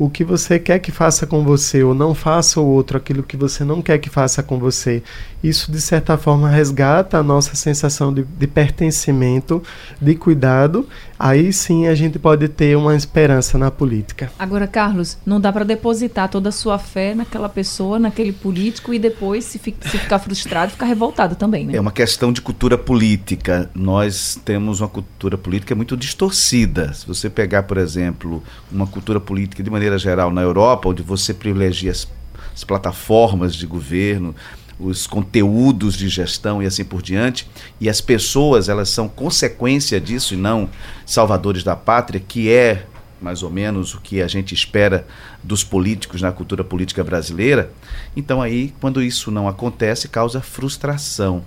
o 0.00 0.08
que 0.08 0.24
você 0.24 0.58
quer 0.58 0.78
que 0.78 0.90
faça 0.90 1.26
com 1.26 1.44
você 1.44 1.82
ou 1.82 1.92
não 1.92 2.14
faça 2.14 2.58
o 2.58 2.64
outro 2.64 2.96
aquilo 2.96 3.22
que 3.22 3.36
você 3.36 3.64
não 3.64 3.82
quer 3.82 3.98
que 3.98 4.08
faça 4.08 4.42
com 4.42 4.58
você. 4.58 5.02
Isso, 5.44 5.70
de 5.70 5.78
certa 5.78 6.16
forma, 6.16 6.48
resgata 6.48 7.18
a 7.18 7.22
nossa 7.22 7.54
sensação 7.54 8.10
de, 8.12 8.22
de 8.22 8.46
pertencimento, 8.46 9.62
de 10.00 10.14
cuidado. 10.14 10.88
Aí 11.18 11.52
sim 11.52 11.86
a 11.86 11.94
gente 11.94 12.18
pode 12.18 12.48
ter 12.48 12.78
uma 12.78 12.96
esperança 12.96 13.58
na 13.58 13.70
política. 13.70 14.32
Agora, 14.38 14.66
Carlos, 14.66 15.18
não 15.24 15.38
dá 15.38 15.52
para 15.52 15.66
depositar 15.66 16.30
toda 16.30 16.48
a 16.48 16.52
sua 16.52 16.78
fé 16.78 17.14
naquela 17.14 17.48
pessoa, 17.48 17.98
naquele 17.98 18.32
político 18.32 18.94
e 18.94 18.98
depois, 18.98 19.44
se, 19.44 19.58
fi 19.58 19.76
se 19.82 19.98
ficar 19.98 20.18
frustrado, 20.18 20.72
ficar 20.72 20.86
revoltado 20.86 21.36
também, 21.36 21.66
né? 21.66 21.76
É 21.76 21.80
uma 21.80 21.92
questão 21.92 22.32
de 22.32 22.40
cultura 22.40 22.78
política. 22.78 23.70
Nós 23.74 24.40
temos 24.46 24.80
uma 24.80 24.88
cultura 24.88 25.36
política 25.36 25.74
muito 25.74 25.94
distorcida. 25.94 26.94
Se 26.94 27.06
você 27.06 27.28
pegar, 27.28 27.64
por 27.64 27.76
exemplo, 27.76 28.42
uma 28.72 28.86
cultura 28.86 29.20
política 29.20 29.62
de 29.62 29.68
maneira 29.68 29.89
maneira 29.90 29.98
geral, 29.98 30.30
na 30.30 30.42
Europa, 30.42 30.88
onde 30.88 31.02
você 31.02 31.34
privilegia 31.34 31.90
as, 31.90 32.06
as 32.54 32.62
plataformas 32.62 33.54
de 33.54 33.66
governo, 33.66 34.34
os 34.78 35.06
conteúdos 35.06 35.94
de 35.96 36.08
gestão 36.08 36.62
e 36.62 36.66
assim 36.66 36.84
por 36.84 37.02
diante, 37.02 37.48
e 37.80 37.88
as 37.88 38.00
pessoas 38.00 38.68
elas 38.68 38.88
são 38.88 39.08
consequência 39.08 40.00
disso 40.00 40.34
e 40.34 40.36
não 40.36 40.68
salvadores 41.04 41.64
da 41.64 41.74
pátria, 41.74 42.20
que 42.20 42.50
é 42.50 42.86
mais 43.20 43.42
ou 43.42 43.50
menos 43.50 43.94
o 43.94 44.00
que 44.00 44.22
a 44.22 44.28
gente 44.28 44.54
espera 44.54 45.06
dos 45.42 45.62
políticos 45.62 46.22
na 46.22 46.32
cultura 46.32 46.64
política 46.64 47.04
brasileira. 47.04 47.70
Então 48.16 48.40
aí, 48.40 48.72
quando 48.80 49.02
isso 49.02 49.30
não 49.30 49.46
acontece, 49.46 50.08
causa 50.08 50.40
frustração. 50.40 51.44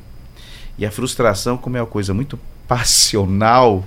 E 0.77 0.85
a 0.85 0.91
frustração, 0.91 1.57
como 1.57 1.77
é 1.77 1.81
uma 1.81 1.87
coisa 1.87 2.13
muito 2.13 2.37
passional, 2.67 3.83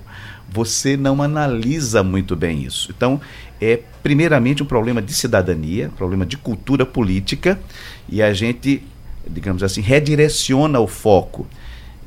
você 0.48 0.96
não 0.96 1.22
analisa 1.22 2.02
muito 2.02 2.34
bem 2.34 2.64
isso. 2.64 2.92
Então, 2.96 3.20
é 3.60 3.80
primeiramente 4.06 4.62
um 4.62 4.66
problema 4.66 5.02
de 5.02 5.12
cidadania, 5.12 5.88
um 5.88 5.96
problema 5.96 6.24
de 6.24 6.36
cultura 6.36 6.86
política, 6.86 7.58
e 8.08 8.22
a 8.22 8.32
gente, 8.32 8.80
digamos 9.28 9.64
assim, 9.64 9.80
redireciona 9.80 10.78
o 10.78 10.86
foco 10.86 11.44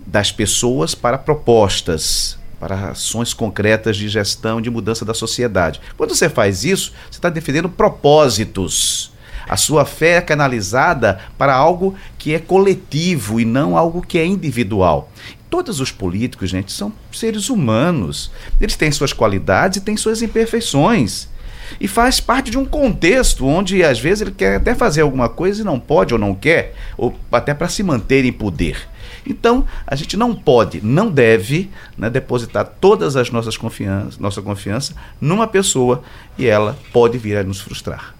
das 0.07 0.31
pessoas 0.31 0.95
para 0.95 1.17
propostas, 1.17 2.39
para 2.57 2.91
ações 2.91 3.33
concretas 3.33 3.97
de 3.97 4.07
gestão, 4.07 4.61
de 4.61 4.69
mudança 4.69 5.03
da 5.03 5.13
sociedade. 5.13 5.81
Quando 5.97 6.15
você 6.15 6.29
faz 6.29 6.63
isso, 6.63 6.93
você 7.11 7.17
está 7.17 7.29
defendendo 7.29 7.67
propósitos. 7.67 9.11
A 9.45 9.57
sua 9.57 9.83
fé 9.83 10.11
é 10.11 10.21
canalizada 10.21 11.19
para 11.37 11.53
algo 11.53 11.95
que 12.17 12.33
é 12.33 12.39
coletivo 12.39 13.41
e 13.41 13.45
não 13.45 13.75
algo 13.75 14.01
que 14.01 14.17
é 14.17 14.25
individual. 14.25 15.11
Todos 15.49 15.81
os 15.81 15.91
políticos, 15.91 16.49
gente, 16.49 16.71
são 16.71 16.93
seres 17.11 17.49
humanos. 17.49 18.31
Eles 18.61 18.77
têm 18.77 18.89
suas 18.89 19.11
qualidades 19.11 19.79
e 19.79 19.81
têm 19.81 19.97
suas 19.97 20.21
imperfeições 20.21 21.27
e 21.79 21.87
faz 21.87 22.19
parte 22.19 22.51
de 22.51 22.57
um 22.57 22.65
contexto 22.65 23.45
onde 23.45 23.83
às 23.83 23.99
vezes 23.99 24.21
ele 24.21 24.31
quer 24.31 24.57
até 24.57 24.75
fazer 24.75 25.01
alguma 25.01 25.29
coisa 25.29 25.61
e 25.61 25.65
não 25.65 25.79
pode 25.79 26.13
ou 26.13 26.19
não 26.19 26.33
quer, 26.33 26.73
ou 26.97 27.17
até 27.31 27.53
para 27.53 27.67
se 27.67 27.83
manter 27.83 28.25
em 28.25 28.31
poder. 28.31 28.87
Então, 29.25 29.65
a 29.85 29.95
gente 29.95 30.15
não 30.17 30.33
pode, 30.33 30.81
não 30.83 31.09
deve 31.09 31.69
né, 31.97 32.09
depositar 32.09 32.65
todas 32.79 33.15
as 33.15 33.29
nossas 33.29 33.57
confianças, 33.57 34.17
nossa 34.17 34.41
confiança 34.41 34.93
numa 35.19 35.47
pessoa 35.47 36.01
e 36.37 36.47
ela 36.47 36.77
pode 36.91 37.17
vir 37.17 37.37
a 37.37 37.43
nos 37.43 37.59
frustrar. 37.59 38.15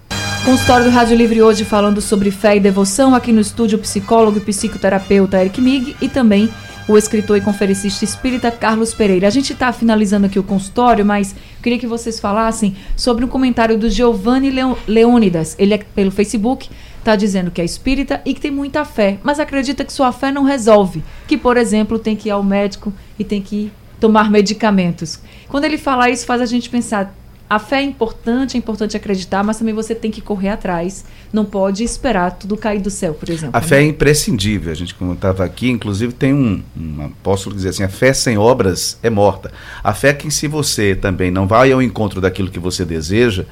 Consultório 0.46 0.86
do 0.86 0.92
Rádio 0.92 1.18
Livre 1.18 1.42
hoje 1.42 1.66
falando 1.66 2.02
sobre 2.02 2.32
fé 2.32 2.56
e 2.56 2.60
devoção, 2.60 3.14
aqui 3.14 3.32
no 3.32 3.42
estúdio 3.42 3.78
psicólogo 3.78 4.38
e 4.38 4.42
psicoterapeuta 4.42 5.40
Eric 5.40 5.60
Mig 5.60 5.96
e 6.02 6.08
também 6.08 6.50
o 6.90 6.98
escritor 6.98 7.38
e 7.38 7.42
conferencista 7.42 8.04
espírita 8.04 8.50
Carlos 8.50 8.96
Pereira. 8.96 9.28
A 9.28 9.30
gente 9.30 9.54
está 9.54 9.72
finalizando 9.72 10.26
aqui 10.26 10.40
o 10.40 10.44
consultório, 10.44 11.06
mas 11.06 11.36
queria 11.62 11.78
que 11.78 11.86
vocês 11.86 12.20
falassem 12.20 12.76
sobre 12.96 13.24
um 13.24 13.28
comentário 13.28 13.78
do 13.78 13.88
Giovanni 13.92 14.52
Leônidas. 14.88 15.56
Ele 15.60 15.76
é 15.76 15.78
pelo 15.78 16.10
Facebook, 16.10 16.68
está 16.98 17.16
dizendo 17.16 17.52
que 17.52 17.62
é 17.62 17.64
espírita 17.64 18.24
e 18.26 18.34
que 18.34 18.42
tem 18.42 18.50
muita 18.50 18.84
fé, 18.84 19.20
mas 19.22 19.40
acredita 19.40 19.86
que 19.86 19.94
sua 19.94 20.12
fé 20.12 20.32
não 20.32 20.44
resolve. 20.44 21.04
Que, 21.28 21.38
por 21.38 21.58
exemplo, 21.58 22.00
tem 22.00 22.16
que 22.16 22.30
ir 22.30 22.32
ao 22.32 22.44
médico 22.44 22.92
e 23.20 23.24
tem 23.24 23.40
que 23.40 23.72
tomar 24.00 24.32
medicamentos. 24.32 25.20
Quando 25.48 25.66
ele 25.66 25.78
fala 25.78 26.10
isso, 26.10 26.26
faz 26.26 26.42
a 26.42 26.46
gente 26.48 26.72
pensar, 26.72 27.16
a 27.50 27.58
fé 27.58 27.78
é 27.78 27.84
importante, 27.84 28.56
é 28.56 28.60
importante 28.60 28.96
acreditar, 28.96 29.44
mas 29.44 29.58
também 29.58 29.74
você 29.74 29.96
tem 29.96 30.12
que 30.12 30.22
correr 30.22 30.50
atrás. 30.50 31.04
Não 31.34 31.44
pode 31.44 31.84
esperar 31.84 32.32
tudo 32.32 32.56
cair 32.56 32.80
do 32.80 32.92
céu, 32.92 33.16
por 33.16 33.28
exemplo. 33.28 33.58
A 33.58 33.60
né? 33.60 33.68
fé 33.68 33.80
é 33.80 33.88
imprescindível. 33.88 34.72
A 34.72 34.76
gente, 34.76 34.94
como 34.94 35.14
estava 35.14 35.44
aqui, 35.44 35.68
inclusive 35.68 36.14
tem 36.14 36.32
um, 36.32 36.62
um 36.78 37.06
apóstolo 37.06 37.56
dizer 37.56 37.70
assim: 37.70 37.84
a 37.84 37.90
fé 37.90 38.14
sem 38.14 38.38
obras 38.38 39.00
é 39.02 39.10
morta. 39.10 39.52
A 39.84 39.96
fé 39.96 40.10
é 40.10 40.14
que 40.14 40.30
se 40.30 40.48
você 40.48 40.96
também 40.96 41.32
não 41.32 41.48
vai 41.48 41.72
ao 41.72 41.82
encontro 41.82 42.22
daquilo 42.22 42.52
que 42.52 42.60
você 42.60 42.86
deseja, 42.86 43.46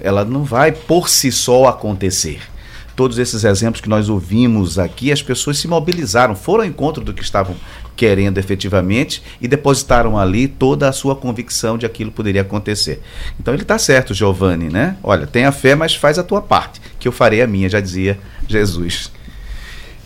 ela 0.00 0.24
não 0.24 0.44
vai 0.44 0.72
por 0.72 1.10
si 1.10 1.30
só 1.30 1.66
acontecer 1.66 2.40
todos 2.94 3.18
esses 3.18 3.44
exemplos 3.44 3.80
que 3.80 3.88
nós 3.88 4.08
ouvimos 4.08 4.78
aqui, 4.78 5.10
as 5.10 5.22
pessoas 5.22 5.58
se 5.58 5.66
mobilizaram, 5.66 6.34
foram 6.34 6.64
ao 6.64 6.68
encontro 6.68 7.02
do 7.02 7.14
que 7.14 7.22
estavam 7.22 7.56
querendo 7.96 8.38
efetivamente 8.38 9.22
e 9.40 9.46
depositaram 9.46 10.18
ali 10.18 10.48
toda 10.48 10.88
a 10.88 10.92
sua 10.92 11.14
convicção 11.14 11.76
de 11.76 11.86
aquilo 11.86 12.10
poderia 12.10 12.42
acontecer. 12.42 13.00
Então 13.38 13.54
ele 13.54 13.62
está 13.62 13.78
certo, 13.78 14.14
Giovanni, 14.14 14.68
né? 14.68 14.96
Olha, 15.02 15.26
tenha 15.26 15.52
fé, 15.52 15.74
mas 15.74 15.94
faz 15.94 16.18
a 16.18 16.22
tua 16.22 16.40
parte, 16.40 16.80
que 16.98 17.06
eu 17.06 17.12
farei 17.12 17.42
a 17.42 17.46
minha, 17.46 17.68
já 17.68 17.80
dizia 17.80 18.18
Jesus. 18.48 19.10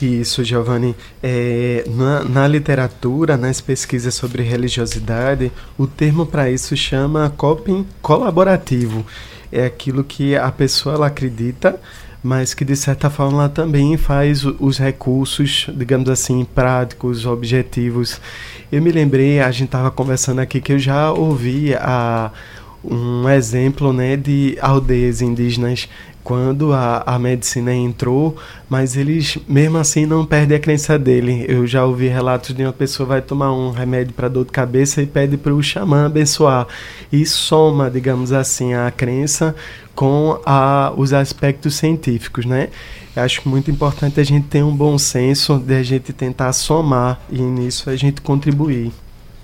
Isso, 0.00 0.44
Giovanni. 0.44 0.94
É, 1.22 1.84
na, 1.88 2.22
na, 2.22 2.46
literatura, 2.46 3.36
nas 3.36 3.62
pesquisas 3.62 4.14
sobre 4.14 4.42
religiosidade, 4.42 5.50
o 5.78 5.86
termo 5.86 6.26
para 6.26 6.50
isso 6.50 6.76
chama 6.76 7.32
coping 7.34 7.86
colaborativo. 8.02 9.06
É 9.50 9.64
aquilo 9.64 10.04
que 10.04 10.36
a 10.36 10.52
pessoa 10.52 10.96
ela 10.96 11.06
acredita, 11.06 11.80
mas 12.26 12.52
que 12.52 12.64
de 12.64 12.74
certa 12.74 13.08
forma 13.08 13.48
também 13.48 13.96
faz 13.96 14.44
os 14.44 14.78
recursos, 14.78 15.68
digamos 15.72 16.10
assim, 16.10 16.44
práticos, 16.44 17.24
objetivos. 17.24 18.20
Eu 18.70 18.82
me 18.82 18.90
lembrei, 18.90 19.40
a 19.40 19.50
gente 19.52 19.66
estava 19.66 19.92
conversando 19.92 20.40
aqui 20.40 20.60
que 20.60 20.72
eu 20.72 20.78
já 20.78 21.12
ouvi 21.12 21.72
a, 21.76 22.32
um 22.84 23.28
exemplo 23.28 23.92
né, 23.92 24.16
de 24.16 24.58
aldeias 24.60 25.22
indígenas 25.22 25.88
quando 26.26 26.72
a, 26.72 27.04
a 27.06 27.20
medicina 27.20 27.72
entrou, 27.72 28.36
mas 28.68 28.96
eles 28.96 29.38
mesmo 29.46 29.78
assim 29.78 30.06
não 30.06 30.26
perdem 30.26 30.56
a 30.56 30.60
crença 30.60 30.98
dele. 30.98 31.44
Eu 31.46 31.68
já 31.68 31.84
ouvi 31.84 32.08
relatos 32.08 32.52
de 32.52 32.64
uma 32.64 32.72
pessoa 32.72 33.06
vai 33.08 33.22
tomar 33.22 33.52
um 33.52 33.70
remédio 33.70 34.12
para 34.12 34.26
dor 34.26 34.44
de 34.44 34.50
cabeça 34.50 35.00
e 35.00 35.06
pede 35.06 35.36
para 35.36 35.54
o 35.54 35.62
xamã 35.62 36.06
abençoar. 36.06 36.66
E 37.12 37.24
soma, 37.24 37.88
digamos 37.88 38.32
assim, 38.32 38.74
a 38.74 38.90
crença 38.90 39.54
com 39.94 40.40
a, 40.44 40.92
os 40.96 41.12
aspectos 41.12 41.76
científicos, 41.76 42.44
né? 42.44 42.70
Eu 43.14 43.22
acho 43.22 43.48
muito 43.48 43.70
importante 43.70 44.18
a 44.18 44.24
gente 44.24 44.48
ter 44.48 44.64
um 44.64 44.74
bom 44.74 44.98
senso 44.98 45.60
de 45.60 45.74
a 45.74 45.82
gente 45.84 46.12
tentar 46.12 46.52
somar 46.52 47.20
e 47.30 47.40
nisso 47.40 47.88
a 47.88 47.94
gente 47.94 48.20
contribuir. 48.20 48.90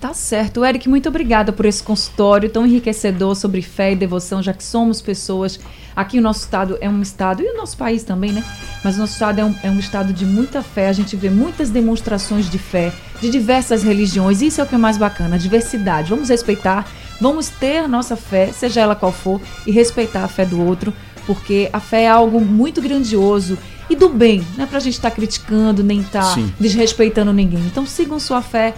Tá 0.03 0.13
certo. 0.13 0.65
Eric, 0.65 0.89
muito 0.89 1.07
obrigada 1.07 1.53
por 1.53 1.65
esse 1.65 1.81
consultório 1.81 2.49
tão 2.49 2.67
enriquecedor 2.67 3.35
sobre 3.35 3.61
fé 3.61 3.93
e 3.93 3.95
devoção, 3.95 4.43
já 4.43 4.51
que 4.51 4.61
somos 4.61 5.01
pessoas. 5.01 5.57
Aqui 5.95 6.19
o 6.19 6.21
nosso 6.21 6.41
estado 6.41 6.77
é 6.81 6.89
um 6.89 7.01
estado, 7.01 7.41
e 7.41 7.45
o 7.45 7.55
nosso 7.55 7.77
país 7.77 8.03
também, 8.03 8.33
né? 8.33 8.43
Mas 8.83 8.97
o 8.97 8.99
nosso 8.99 9.13
estado 9.13 9.39
é 9.39 9.45
um, 9.45 9.55
é 9.63 9.69
um 9.69 9.79
estado 9.79 10.11
de 10.11 10.25
muita 10.25 10.61
fé. 10.61 10.89
A 10.89 10.91
gente 10.91 11.15
vê 11.15 11.29
muitas 11.29 11.69
demonstrações 11.69 12.49
de 12.49 12.57
fé 12.57 12.91
de 13.21 13.29
diversas 13.29 13.81
religiões. 13.81 14.41
Isso 14.41 14.59
é 14.59 14.65
o 14.65 14.67
que 14.67 14.75
é 14.75 14.77
mais 14.77 14.97
bacana, 14.97 15.35
a 15.35 15.39
diversidade. 15.39 16.09
Vamos 16.09 16.27
respeitar 16.27 16.85
Vamos 17.21 17.47
ter 17.47 17.77
a 17.77 17.87
nossa 17.87 18.17
fé, 18.17 18.51
seja 18.51 18.81
ela 18.81 18.95
qual 18.95 19.13
for, 19.13 19.39
e 19.65 19.71
respeitar 19.71 20.25
a 20.25 20.27
fé 20.27 20.45
do 20.45 20.61
outro, 20.61 20.93
porque 21.25 21.69
a 21.71 21.79
fé 21.79 22.03
é 22.03 22.09
algo 22.09 22.41
muito 22.41 22.81
grandioso 22.81 23.57
e 23.89 23.95
do 23.95 24.09
bem, 24.09 24.45
não 24.57 24.65
é 24.65 24.67
pra 24.67 24.79
gente 24.79 24.95
estar 24.95 25.09
tá 25.09 25.15
criticando, 25.15 25.83
nem 25.83 26.01
estar 26.01 26.35
tá 26.35 26.41
desrespeitando 26.59 27.31
ninguém. 27.31 27.61
Então 27.61 27.85
sigam 27.85 28.19
sua 28.19 28.41
fé, 28.41 28.73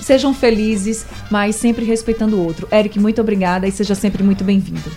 sejam 0.00 0.34
felizes, 0.34 1.06
mas 1.30 1.56
sempre 1.56 1.84
respeitando 1.84 2.36
o 2.36 2.44
outro. 2.44 2.68
Eric, 2.72 2.98
muito 2.98 3.20
obrigada 3.20 3.66
e 3.66 3.72
seja 3.72 3.94
sempre 3.94 4.22
muito 4.22 4.44
bem-vindo. 4.44 4.90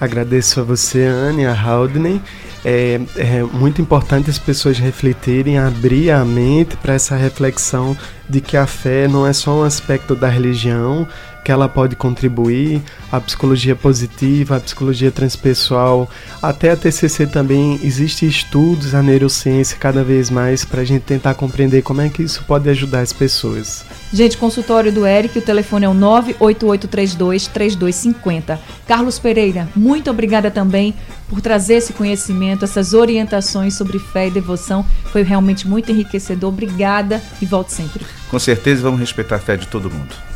Agradeço 0.00 0.60
a 0.60 0.62
você, 0.62 1.04
Anne, 1.04 1.44
a 1.44 1.52
Haldney. 1.52 2.20
É, 2.64 3.00
é 3.16 3.42
muito 3.42 3.80
importante 3.80 4.30
as 4.30 4.38
pessoas 4.38 4.78
refletirem, 4.78 5.58
abrir 5.58 6.10
a 6.10 6.24
mente 6.24 6.76
para 6.76 6.94
essa 6.94 7.16
reflexão 7.16 7.96
de 8.28 8.40
que 8.40 8.56
a 8.56 8.66
fé 8.66 9.08
não 9.08 9.26
é 9.26 9.32
só 9.32 9.60
um 9.60 9.62
aspecto 9.62 10.14
da 10.14 10.28
religião, 10.28 11.06
que 11.44 11.50
ela 11.50 11.68
pode 11.68 11.96
contribuir, 11.96 12.80
a 13.10 13.20
psicologia 13.20 13.74
positiva, 13.74 14.56
a 14.56 14.60
psicologia 14.60 15.10
transpessoal, 15.10 16.08
até 16.42 16.70
a 16.70 16.76
TCC 16.76 17.26
também 17.26 17.80
existe 17.82 18.26
estudos, 18.26 18.94
a 18.94 19.02
neurociência 19.02 19.76
cada 19.78 20.04
vez 20.04 20.30
mais 20.30 20.64
para 20.64 20.82
a 20.82 20.84
gente 20.84 21.02
tentar 21.02 21.34
compreender 21.34 21.82
como 21.82 22.00
é 22.00 22.08
que 22.08 22.22
isso 22.22 22.44
pode 22.46 22.68
ajudar 22.68 23.00
as 23.00 23.12
pessoas. 23.12 23.84
Gente, 24.12 24.36
consultório 24.36 24.92
do 24.92 25.06
Eric, 25.06 25.38
o 25.38 25.42
telefone 25.42 25.86
é 25.86 25.88
o 25.88 25.94
988323250. 25.94 28.58
Carlos 28.86 29.18
Pereira, 29.18 29.66
muito 29.74 30.10
obrigada 30.10 30.50
também 30.50 30.94
por 31.28 31.40
trazer 31.40 31.74
esse 31.74 31.92
conhecimento, 31.92 32.64
essas 32.64 32.92
orientações 32.92 33.74
sobre 33.74 34.00
fé 34.00 34.26
e 34.26 34.30
devoção. 34.30 34.84
Foi 35.12 35.22
realmente 35.22 35.68
muito 35.68 35.92
enriquecedor. 35.92 36.50
Obrigada 36.50 37.22
e 37.40 37.46
volte 37.46 37.72
sempre. 37.72 38.04
Com 38.28 38.38
certeza 38.38 38.82
vamos 38.82 38.98
respeitar 38.98 39.36
a 39.36 39.40
fé 39.40 39.56
de 39.56 39.68
todo 39.68 39.88
mundo. 39.88 40.29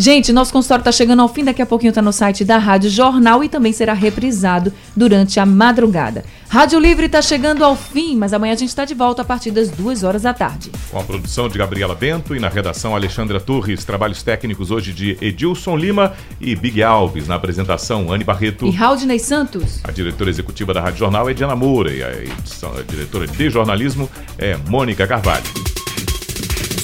Gente, 0.00 0.32
nosso 0.32 0.50
consultório 0.50 0.80
está 0.80 0.90
chegando 0.90 1.20
ao 1.20 1.28
fim. 1.28 1.44
Daqui 1.44 1.60
a 1.60 1.66
pouquinho 1.66 1.90
está 1.90 2.00
no 2.00 2.10
site 2.10 2.42
da 2.42 2.56
Rádio 2.56 2.88
Jornal 2.88 3.44
e 3.44 3.50
também 3.50 3.70
será 3.70 3.92
reprisado 3.92 4.72
durante 4.96 5.38
a 5.38 5.44
madrugada. 5.44 6.24
Rádio 6.48 6.80
Livre 6.80 7.04
está 7.04 7.20
chegando 7.20 7.62
ao 7.62 7.76
fim, 7.76 8.16
mas 8.16 8.32
amanhã 8.32 8.54
a 8.54 8.56
gente 8.56 8.70
está 8.70 8.86
de 8.86 8.94
volta 8.94 9.20
a 9.20 9.24
partir 9.26 9.50
das 9.50 9.68
duas 9.68 10.02
horas 10.02 10.22
da 10.22 10.32
tarde. 10.32 10.70
Com 10.90 10.98
a 10.98 11.02
produção 11.02 11.50
de 11.50 11.58
Gabriela 11.58 11.94
Bento 11.94 12.34
e 12.34 12.40
na 12.40 12.48
redação 12.48 12.94
Alexandra 12.94 13.38
Torres. 13.38 13.84
Trabalhos 13.84 14.22
técnicos 14.22 14.70
hoje 14.70 14.94
de 14.94 15.18
Edilson 15.20 15.76
Lima 15.76 16.14
e 16.40 16.56
Big 16.56 16.82
Alves. 16.82 17.28
Na 17.28 17.34
apresentação, 17.34 18.10
Anne 18.10 18.24
Barreto. 18.24 18.64
E 18.64 18.70
Raudney 18.70 19.18
Santos. 19.18 19.80
A 19.84 19.92
diretora 19.92 20.30
executiva 20.30 20.72
da 20.72 20.80
Rádio 20.80 21.00
Jornal 21.00 21.28
é 21.28 21.34
Diana 21.34 21.54
Moura 21.54 21.92
e 21.92 22.02
a, 22.02 22.10
edição, 22.22 22.72
a 22.74 22.80
diretora 22.80 23.26
de 23.26 23.50
jornalismo 23.50 24.08
é 24.38 24.56
Mônica 24.66 25.06
Carvalho. 25.06 25.44